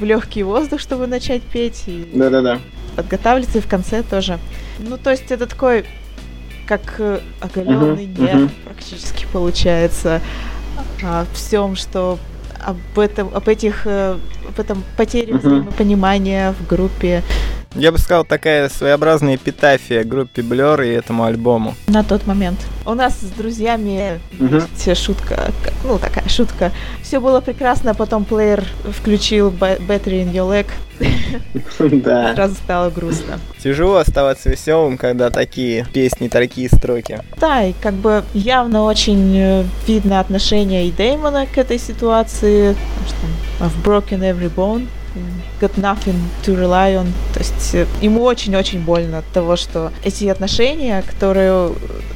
в 0.01 0.05
легкий 0.05 0.43
воздух, 0.43 0.81
чтобы 0.81 1.07
начать 1.07 1.43
петь, 1.43 1.85
Да-да-да. 2.15 2.61
подготавливается, 2.97 3.59
и 3.59 3.61
в 3.61 3.67
конце 3.69 4.03
тоже. 4.03 4.39
Ну, 4.79 4.97
то 4.97 5.11
есть 5.11 5.31
это 5.31 5.47
такой, 5.47 5.85
как 6.67 6.95
э, 6.99 7.21
оголенный 7.41 8.07
Мгм, 8.07 8.25
нерв 8.25 8.41
мгм. 8.41 8.51
практически 8.65 9.27
получается 9.33 10.23
о 11.03 11.27
всем, 11.35 11.77
что 11.77 12.19
об 12.65 12.99
этом, 12.99 13.35
об 13.35 13.49
этих, 13.49 13.83
э, 13.87 14.17
этом 14.59 14.83
потере 14.97 15.35
Мгм. 15.35 15.39
взаимопонимания 15.41 16.53
в 16.53 16.67
группе 16.67 17.23
Я 17.77 17.91
бы 17.91 17.99
сказал, 17.99 18.25
такая 18.25 18.69
своеобразная 18.69 19.35
эпитафия 19.35 20.05
группе 20.05 20.43
Blur 20.43 20.87
и 20.87 20.91
этому 20.93 21.25
альбому. 21.25 21.75
на 21.89 22.05
тот 22.05 22.25
момент. 22.27 22.61
У 22.87 22.95
нас 22.95 23.15
с 23.21 23.31
друзьями 23.37 24.21
Мгм. 24.39 24.63
есть 24.87 25.03
шутка, 25.05 25.51
ну 25.83 25.99
такая 25.99 26.29
шутка. 26.29 26.71
Все 27.03 27.19
было 27.19 27.41
прекрасно, 27.41 27.91
а 27.91 27.95
потом 27.95 28.25
плеер 28.25 28.63
включил 28.93 29.51
Ba- 29.51 29.79
Battery 29.85 30.23
in 30.25 30.33
Your 30.33 30.49
Leg, 30.53 30.67
Да. 32.05 32.35
сразу 32.35 32.55
стало 32.55 32.91
грустно. 32.91 33.41
Тяжело 33.63 33.97
оставаться 33.97 34.51
веселым, 34.51 34.97
когда 34.97 35.31
такие 35.31 35.85
песни, 35.93 36.29
такие 36.29 36.69
строки. 36.69 37.21
Да, 37.41 37.65
и 37.65 37.73
как 37.83 37.95
бы 37.95 38.23
явно 38.35 38.85
очень 38.85 39.37
э, 39.37 39.65
видно 39.89 40.21
отношение 40.21 40.87
и 40.87 40.93
Дэймона 40.93 41.47
к 41.47 41.59
этой 41.59 41.79
ситуации, 41.79 42.77
потому 42.95 43.09
что 43.09 43.65
I've 43.65 43.85
broken 43.85 44.21
every 44.35 44.49
bone, 44.55 44.87
got 45.61 45.77
nothing 45.77 46.17
to 46.45 46.57
rely 46.57 46.97
on. 46.97 47.07
То 47.33 47.41
есть 47.41 47.75
э, 47.75 47.87
ему 48.03 48.23
очень-очень 48.23 48.81
больно 48.81 49.19
от 49.19 49.27
того, 49.27 49.57
что 49.57 49.93
эти 50.05 50.27
отношения, 50.27 51.03
которые, 51.03 51.73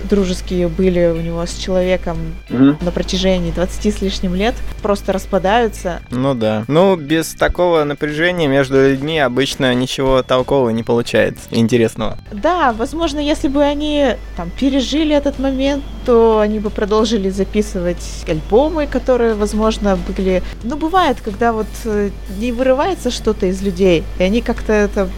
дружеские 0.08 0.68
были 0.68 1.06
у 1.06 1.20
него 1.20 1.44
с 1.44 1.54
человеком 1.54 2.16
на 2.48 2.90
протяжении 2.90 3.50
20 3.50 3.94
с 3.94 4.00
лишним 4.00 4.34
лет, 4.34 4.54
просто 4.82 5.12
распадаются. 5.12 6.00
Ну 6.10 6.34
да. 6.34 6.64
Ну, 6.68 6.96
без 6.96 7.34
такого 7.34 7.84
напряжения 7.84 8.48
между 8.48 8.88
людьми 8.88 9.18
обычно 9.18 9.74
ничего 9.74 10.22
толкового 10.22 10.70
не 10.70 10.82
получается, 10.82 11.42
интересного. 11.50 12.18
Да, 12.32 12.72
возможно, 12.72 13.18
если 13.18 13.48
бы 13.48 13.62
они 13.62 14.16
там 14.36 14.50
пережили 14.50 15.14
этот 15.14 15.38
момент, 15.38 15.84
то 16.08 16.40
они 16.40 16.58
бы 16.58 16.70
продолжили 16.70 17.28
записывать 17.28 18.24
альбомы, 18.26 18.86
которые, 18.86 19.34
возможно, 19.34 19.98
были... 20.06 20.42
Ну, 20.62 20.78
бывает, 20.78 21.18
когда 21.22 21.52
вот 21.52 21.66
э, 21.84 22.08
не 22.38 22.50
вырывается 22.50 23.10
что-то 23.10 23.44
из 23.44 23.60
людей, 23.60 24.04
и 24.18 24.22
они 24.22 24.40
как-то 24.40 24.72
это 24.72 25.10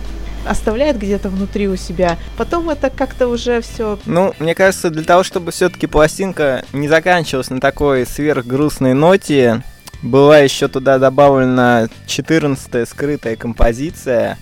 оставляет 0.45 0.99
где-то 0.99 1.29
внутри 1.29 1.69
у 1.69 1.77
себя. 1.77 2.19
Потом 2.37 2.71
это 2.71 2.91
как-то 2.91 3.29
уже 3.29 3.61
все. 3.61 4.01
Ну, 4.05 4.35
мне 4.41 4.57
кажется, 4.57 4.91
для 4.91 5.05
того, 5.05 5.23
чтобы 5.23 5.53
все-таки 5.53 5.87
пластинка 5.87 6.65
не 6.73 6.89
заканчивалась 6.89 7.51
на 7.51 7.61
такой 7.61 8.05
сверхгрустной 8.05 8.93
ноте, 8.93 9.63
была 10.03 10.39
еще 10.39 10.67
туда 10.67 10.99
добавлена 10.99 11.87
14 12.09 12.89
скрытая 12.89 13.37
композиция, 13.37 14.39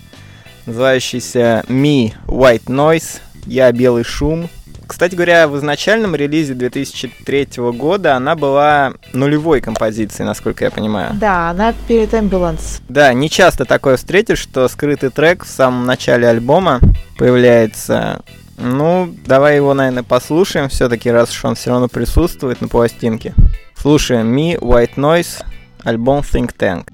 называющаяся 0.64 1.62
Me 1.68 2.14
White 2.26 2.68
Noise, 2.68 3.20
Я 3.44 3.70
белый 3.70 4.04
шум. 4.04 4.48
Кстати 4.88 5.14
говоря, 5.14 5.46
в 5.48 5.56
изначальном 5.58 6.16
релизе 6.16 6.54
2003 6.54 7.48
года 7.72 8.16
она 8.16 8.34
была 8.34 8.94
нулевой 9.12 9.60
композицией, 9.60 10.26
насколько 10.26 10.64
я 10.64 10.70
понимаю. 10.70 11.12
Да, 11.12 11.50
она 11.50 11.74
перед 11.86 12.14
Ambulance. 12.14 12.80
Да, 12.88 13.12
не 13.12 13.28
часто 13.28 13.66
такое 13.66 13.98
встретишь, 13.98 14.38
что 14.38 14.66
скрытый 14.66 15.10
трек 15.10 15.44
в 15.44 15.48
самом 15.48 15.84
начале 15.84 16.26
альбома 16.26 16.80
появляется. 17.18 18.22
Ну, 18.56 19.14
давай 19.26 19.56
его, 19.56 19.74
наверное, 19.74 20.02
послушаем 20.02 20.70
все-таки, 20.70 21.10
раз 21.10 21.30
уж 21.30 21.44
он 21.44 21.54
все 21.54 21.70
равно 21.70 21.88
присутствует 21.88 22.62
на 22.62 22.68
пластинке. 22.68 23.34
Слушаем 23.76 24.34
Me, 24.34 24.58
White 24.58 24.94
Noise, 24.96 25.44
альбом 25.84 26.20
Think 26.20 26.50
Tank. 26.58 26.88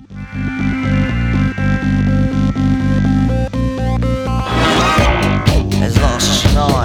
There's 5.70 5.96
lots 6.02 6.83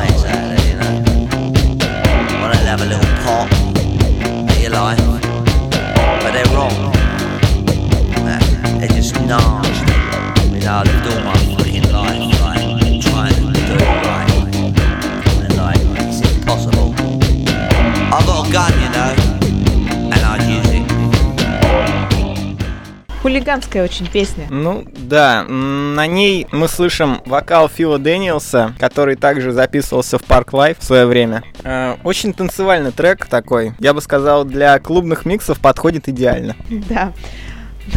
Хулиганская 23.22 23.84
очень 23.84 24.08
песня. 24.08 24.48
Ну 24.50 24.86
да, 24.96 25.44
на 25.44 26.08
ней 26.08 26.48
мы 26.54 26.68
слышим 26.70 27.22
вокал 27.26 27.68
Фила 27.68 28.00
Дэниелса, 28.00 28.74
который 28.80 29.16
также 29.18 29.52
записывался 29.52 30.18
в 30.18 30.24
Parklife 30.24 30.80
в 30.80 30.84
свое 30.84 31.06
время. 31.06 31.44
Э, 31.64 31.96
очень 32.06 32.34
танцевальный 32.34 32.92
трек 32.92 33.26
такой. 33.26 33.74
Я 33.80 33.94
бы 33.94 34.02
сказал, 34.02 34.46
для 34.46 34.80
клубных 34.80 35.26
миксов 35.26 35.60
подходит 35.60 36.08
идеально. 36.08 36.56
Да. 36.90 37.12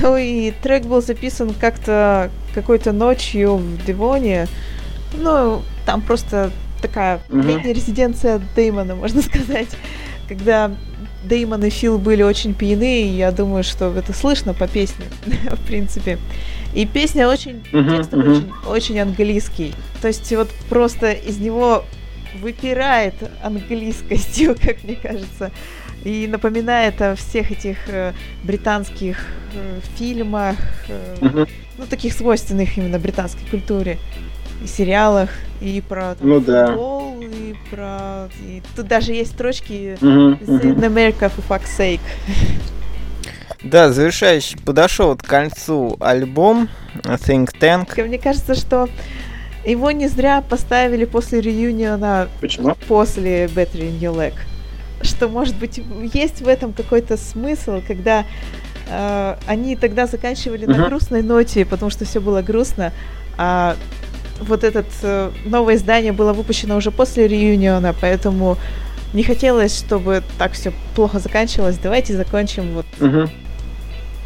Ну 0.01 0.17
и 0.17 0.51
трек 0.63 0.85
был 0.87 1.01
записан 1.03 1.55
как-то 1.55 2.31
какой-то 2.55 2.91
ночью 2.93 3.57
в 3.57 3.85
Девоне. 3.85 4.49
Ну, 5.15 5.63
там 5.87 6.01
просто 6.01 6.51
такая 6.81 7.21
Мгм. 7.29 7.47
летняя 7.47 7.73
резиденция 7.73 8.41
Деймона, 8.57 8.97
можно 8.97 9.23
сказать. 9.23 9.69
Когда 10.29 10.73
Деймон 11.25 11.65
и 11.65 11.71
Фил 11.71 11.99
были 11.99 12.23
очень 12.23 12.55
пьяны, 12.55 13.03
и 13.03 13.09
я 13.17 13.31
думаю, 13.31 13.63
что 13.65 13.93
это 13.97 14.13
слышно 14.13 14.55
по 14.55 14.67
песне, 14.67 15.05
в 15.51 15.67
принципе. 15.67 16.19
И 16.75 16.87
песня 16.87 17.29
очень, 17.29 17.63
Мгм, 17.73 17.97
текст 17.97 18.13
мгм. 18.13 18.31
очень, 18.31 18.53
очень 18.67 19.01
английский. 19.01 19.75
То 20.01 20.09
есть 20.09 20.33
вот 20.35 20.51
просто 20.69 21.13
из 21.13 21.39
него 21.39 21.85
выпирает 22.41 23.15
английскостью, 23.43 24.57
как 24.63 24.83
мне 24.85 24.97
кажется. 24.97 25.51
И 26.05 26.27
напоминает 26.27 27.01
о 27.01 27.15
всех 27.15 27.53
этих 27.53 27.77
э, 27.89 28.13
британских 28.43 29.19
э, 29.55 29.81
фильмах, 29.97 30.57
э, 30.89 31.45
ну, 31.79 31.87
таких 31.89 32.13
свойственных 32.13 32.77
именно 32.77 32.99
британской 32.99 33.47
культуре, 33.49 33.99
сериалах, 34.67 35.31
и 35.61 35.81
про 35.87 36.15
там, 36.15 36.29
Ну 36.29 36.41
да. 36.41 36.67
футбол, 36.69 37.21
и 37.23 37.55
про... 37.71 38.29
и 38.43 38.63
тут 38.77 38.87
даже 38.89 39.13
есть 39.13 39.33
строчки 39.33 39.97
«In 40.01 40.81
America, 40.81 41.31
for 41.31 41.43
fuck's 41.49 41.69
sake». 41.79 42.01
Да, 43.63 43.93
завершающий 43.93 44.59
подошел 44.59 45.09
вот 45.11 45.23
к 45.23 45.27
концу 45.27 45.97
альбом 46.01 46.69
Think 47.05 47.51
Tank. 47.61 48.03
Мне 48.05 48.19
кажется, 48.19 48.55
что 48.57 48.89
его 49.65 49.93
не 49.93 50.09
зря 50.09 50.43
поставили 50.43 51.05
после 51.05 51.41
реюниона 51.41 52.29
Почему? 52.41 52.75
после 52.89 53.45
Better 53.47 53.79
in 53.81 54.01
Your 54.01 54.17
Leg. 54.17 54.35
Что, 55.03 55.29
может 55.29 55.57
быть, 55.57 55.81
есть 56.13 56.43
в 56.43 56.49
этом 56.49 56.73
какой-то 56.73 57.17
смысл, 57.17 57.81
когда 57.87 58.25
э, 58.89 59.37
они 59.47 59.77
тогда 59.77 60.07
заканчивали 60.07 60.67
на 60.67 60.75
Мгм. 60.79 60.89
грустной 60.89 61.23
ноте, 61.23 61.65
потому 61.65 61.91
что 61.91 62.05
все 62.05 62.21
было 62.21 62.43
грустно, 62.43 62.93
а 63.39 63.77
вот 64.43 64.65
это 64.65 65.33
новое 65.45 65.77
издание 65.77 66.13
было 66.13 66.33
выпущено 66.33 66.77
уже 66.77 66.91
после 66.91 67.27
реюниона, 67.29 67.95
поэтому 68.01 68.57
не 69.13 69.23
хотелось, 69.23 69.77
чтобы 69.77 70.23
так 70.39 70.53
все 70.53 70.73
плохо 70.95 71.19
заканчивалось. 71.19 71.79
Давайте 71.79 72.17
закончим 72.17 72.75
вот 72.75 72.87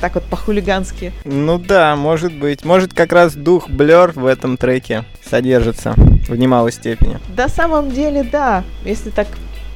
так 0.00 0.14
вот 0.14 0.24
по-хулигански. 0.24 1.12
Ну 1.24 1.58
да, 1.58 1.96
может 1.96 2.32
быть. 2.32 2.64
Может 2.64 2.92
как 2.92 3.12
раз 3.12 3.34
дух 3.34 3.68
Blur 3.70 4.12
в 4.14 4.26
этом 4.26 4.56
треке 4.58 5.04
содержится 5.28 5.94
в 5.96 6.36
немалой 6.36 6.72
степени. 6.72 7.18
На 7.34 7.48
самом 7.48 7.90
деле, 7.90 8.22
да. 8.22 8.62
Если 8.84 9.10
так 9.10 9.26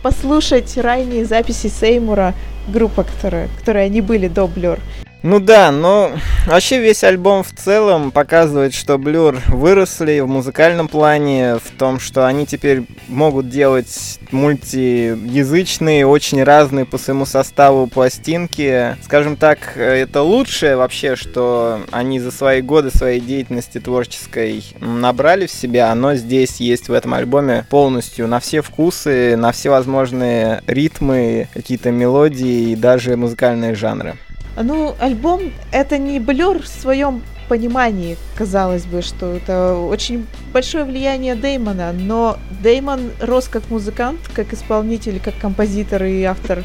послушать 0.03 0.76
ранние 0.76 1.24
записи 1.24 1.68
Сеймура, 1.68 2.34
группа, 2.68 3.03
которая, 3.03 3.49
которые 3.59 3.86
они 3.86 4.03
были 4.03 4.28
до 4.28 4.45
Blur. 4.45 4.78
Ну 5.23 5.39
да, 5.39 5.71
но 5.71 6.12
вообще 6.47 6.81
весь 6.81 7.05
альбом 7.05 7.43
в 7.43 7.53
целом 7.53 8.11
показывает, 8.11 8.73
что 8.73 8.95
Blur 8.95 9.39
выросли 9.49 10.21
в 10.21 10.27
музыкальном 10.27 10.89
плане, 10.89 11.57
в 11.57 11.71
том, 11.77 12.01
что 12.01 12.27
они 12.27 12.47
теперь 12.47 12.85
могут 13.07 13.51
делать 13.51 14.18
мультиязычные, 14.31 16.07
очень 16.07 16.43
разные 16.43 16.87
по 16.87 16.97
своему 16.97 17.27
составу 17.27 17.87
пластинки. 17.87 18.97
Скажем 19.05 19.37
так, 19.37 19.77
это 19.77 20.23
лучшее 20.23 20.77
вообще, 20.77 21.16
что 21.16 21.83
они 21.91 22.18
за 22.18 22.31
свои 22.31 22.62
годы 22.62 22.91
своей 22.91 23.21
деятельности 23.21 23.79
творческой 23.79 24.64
набрали 24.81 25.47
в 25.47 25.53
себя, 25.53 25.91
оно 25.91 26.14
здесь 26.14 26.61
есть 26.61 26.89
в 26.89 26.95
этом 26.95 27.12
альбоме 27.12 27.66
полностью 27.68 28.27
на 28.27 28.41
все 28.41 28.62
вкусы, 28.62 29.37
на 29.37 29.53
все 29.53 29.68
возможные 29.68 30.62
ритмы, 30.66 31.49
какие-то 31.53 31.91
мелодии 31.91 32.71
и 32.71 32.77
даже 32.77 33.18
музыкальные 33.18 33.75
жанры. 33.75 34.16
Ну, 34.63 34.95
альбом 34.99 35.53
это 35.73 35.97
не 35.97 36.19
Blur 36.19 36.63
в 36.63 36.69
своем 36.69 37.23
понимании, 37.49 38.17
казалось 38.37 38.85
бы, 38.85 39.03
что 39.03 39.35
это 39.35 39.75
очень 39.75 40.27
большое 40.53 40.85
влияние 40.85 41.35
Деймона, 41.35 41.93
но 41.93 42.37
Деймон 42.63 43.11
рос 43.21 43.49
как 43.49 43.69
музыкант, 43.71 44.21
как 44.35 44.53
исполнитель, 44.53 45.19
как 45.19 45.37
композитор 45.39 46.05
и 46.05 46.23
автор 46.23 46.63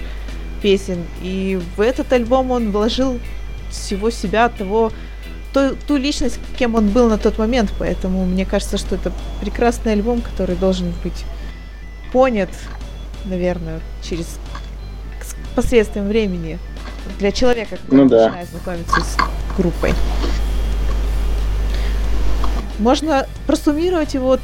песен, 0.61 0.99
и 1.21 1.59
в 1.75 1.81
этот 1.81 2.11
альбом 2.13 2.51
он 2.51 2.71
вложил 2.71 3.19
всего 3.71 4.09
себя, 4.09 4.49
того, 4.49 4.91
ту, 5.53 5.75
ту 5.87 5.97
личность, 5.97 6.39
кем 6.59 6.75
он 6.75 6.89
был 6.89 7.09
на 7.09 7.17
тот 7.17 7.37
момент, 7.37 7.73
поэтому 7.79 8.25
мне 8.25 8.45
кажется, 8.45 8.77
что 8.77 8.95
это 8.95 9.11
прекрасный 9.41 9.93
альбом, 9.93 10.21
который 10.21 10.55
должен 10.55 10.93
быть 11.03 11.25
понят, 12.11 12.49
наверное, 13.25 13.79
через 14.03 14.37
посредством 15.55 16.09
времени 16.09 16.59
для 17.19 17.31
человека, 17.31 17.77
который 17.77 18.03
Ну 18.03 18.09
да. 18.09 18.25
начинает 18.25 18.49
знакомиться 18.49 19.01
с 19.01 19.17
группой. 19.57 19.93
Можно 22.79 23.25
просуммировать 23.47 24.13
его 24.13 24.37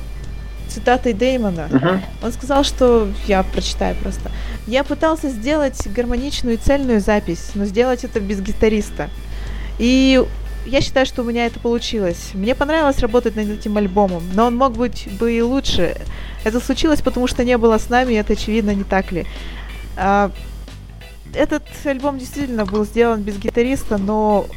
цитатой 0.70 1.14
Деймона. 1.14 1.68
Он 2.24 2.32
сказал, 2.32 2.64
что 2.64 3.10
я 3.28 3.44
прочитаю 3.44 3.96
просто. 3.96 4.32
Я 4.68 4.84
пытался 4.84 5.30
сделать 5.30 5.86
гармоничную 5.88 6.56
и 6.56 6.58
цельную 6.58 7.02
запись, 7.02 7.52
но 7.56 7.66
сделать 7.66 8.04
это 8.06 8.20
без 8.20 8.40
гитариста. 8.40 9.10
И 9.80 10.24
я 10.66 10.80
считаю, 10.82 11.06
что 11.06 11.24
у 11.24 11.26
меня 11.26 11.46
это 11.48 11.60
получилось. 11.60 12.30
Мне 12.34 12.56
понравилось 12.56 13.00
работать 13.00 13.36
над 13.36 13.50
этим 13.50 13.76
альбомом, 13.78 14.24
но 14.34 14.46
он 14.46 14.56
мог 14.56 14.74
быть 14.78 15.10
бы 15.20 15.34
и 15.34 15.42
лучше. 15.42 15.96
Это 16.44 16.60
случилось, 16.60 17.02
потому 17.02 17.28
что 17.28 17.44
не 17.44 17.58
было 17.58 17.78
с 17.78 17.90
нами, 17.90 18.14
и 18.14 18.18
это 18.18 18.34
очевидно, 18.34 18.74
не 18.74 18.84
так 18.84 19.12
ли? 19.12 19.26
Этот 21.34 21.64
альбом 21.86 22.20
действительно 22.20 22.66
был 22.66 22.86
сделан 22.86 23.22
без 23.22 23.38
гитариста, 23.38 23.98
но 23.98 24.48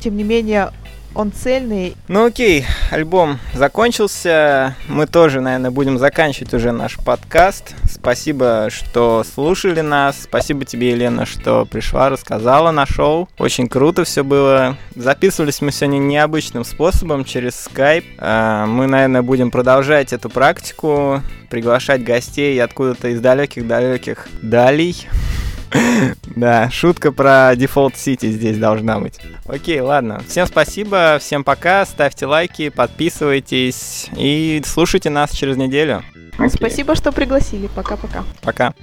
тем 0.00 0.16
не 0.16 0.24
менее 0.24 0.70
он 1.14 1.32
цельный. 1.32 1.96
Ну 2.06 2.26
окей, 2.26 2.64
альбом 2.90 3.38
закончился. 3.54 4.76
Мы 4.88 5.06
тоже, 5.06 5.40
наверное, 5.40 5.70
будем 5.70 5.98
заканчивать 5.98 6.54
уже 6.54 6.70
наш 6.70 6.96
подкаст. 6.96 7.74
Спасибо, 7.90 8.68
что 8.70 9.24
слушали 9.24 9.80
нас. 9.80 10.22
Спасибо 10.22 10.64
тебе, 10.64 10.90
Елена, 10.90 11.26
что 11.26 11.64
пришла, 11.64 12.08
рассказала 12.10 12.70
на 12.70 12.86
шоу. 12.86 13.28
Очень 13.38 13.68
круто 13.68 14.04
все 14.04 14.22
было. 14.22 14.76
Записывались 14.94 15.60
мы 15.60 15.72
сегодня 15.72 15.98
необычным 15.98 16.64
способом 16.64 17.24
через 17.24 17.66
Skype. 17.66 18.04
А, 18.18 18.66
Мы, 18.66 18.86
наверное, 18.86 19.22
будем 19.22 19.50
продолжать 19.50 20.12
эту 20.12 20.28
практику, 20.28 21.22
приглашать 21.50 22.04
гостей 22.04 22.62
откуда-то 22.62 23.08
из 23.08 23.20
далеких-далеких 23.20 24.28
далей. 24.42 25.08
Да, 26.36 26.70
шутка 26.70 27.12
про 27.12 27.52
Default 27.54 27.94
City 27.94 28.30
здесь 28.30 28.58
должна 28.58 29.00
быть. 29.00 29.18
Окей, 29.46 29.80
ладно. 29.80 30.22
Всем 30.28 30.46
спасибо, 30.46 31.18
всем 31.20 31.44
пока, 31.44 31.84
ставьте 31.84 32.26
лайки, 32.26 32.68
подписывайтесь 32.68 34.08
и 34.16 34.62
слушайте 34.64 35.10
нас 35.10 35.32
через 35.32 35.56
неделю. 35.56 36.02
Окей, 36.38 36.50
Спасибо, 36.50 36.94
что 36.94 37.10
пригласили. 37.10 37.68
Пока-пока. 37.74 38.24
Пока. 38.42 38.74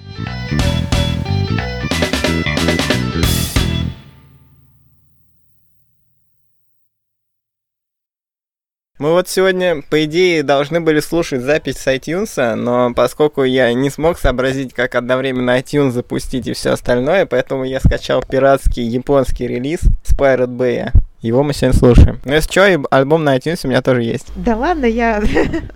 Мы 9.06 9.12
вот 9.12 9.30
сегодня, 9.30 9.84
по 9.88 10.03
идее, 10.06 10.41
должны 10.41 10.82
были 10.82 10.99
слушать 10.99 11.43
запись 11.43 11.78
с 11.78 11.86
iTunes, 11.86 12.56
но 12.56 12.91
поскольку 12.95 13.43
я 13.43 13.72
не 13.72 13.91
смог 13.91 14.18
сообразить, 14.18 14.74
как 14.74 14.95
одновременно 14.95 15.60
iTunes 15.60 15.91
запустить 15.91 16.47
и 16.47 16.53
все 16.53 16.72
остальное, 16.72 17.28
поэтому 17.28 17.66
я 17.66 17.80
скачал 17.80 18.24
пиратский 18.28 18.82
японский 18.82 19.45
релиз 19.45 19.82
с 20.03 20.18
Pirate 20.18 20.47
Bay. 20.47 20.89
Его 21.22 21.43
мы 21.43 21.53
сегодня 21.53 21.78
слушаем. 21.78 22.20
Ну, 22.26 22.34
если 22.34 22.51
что, 22.51 22.84
альбом 22.89 23.24
на 23.24 23.38
iTunes 23.38 23.60
у 23.64 23.68
меня 23.68 23.84
тоже 23.84 24.01
есть. 24.01 24.26
Да 24.36 24.56
ладно, 24.56 24.86
я 24.86 25.22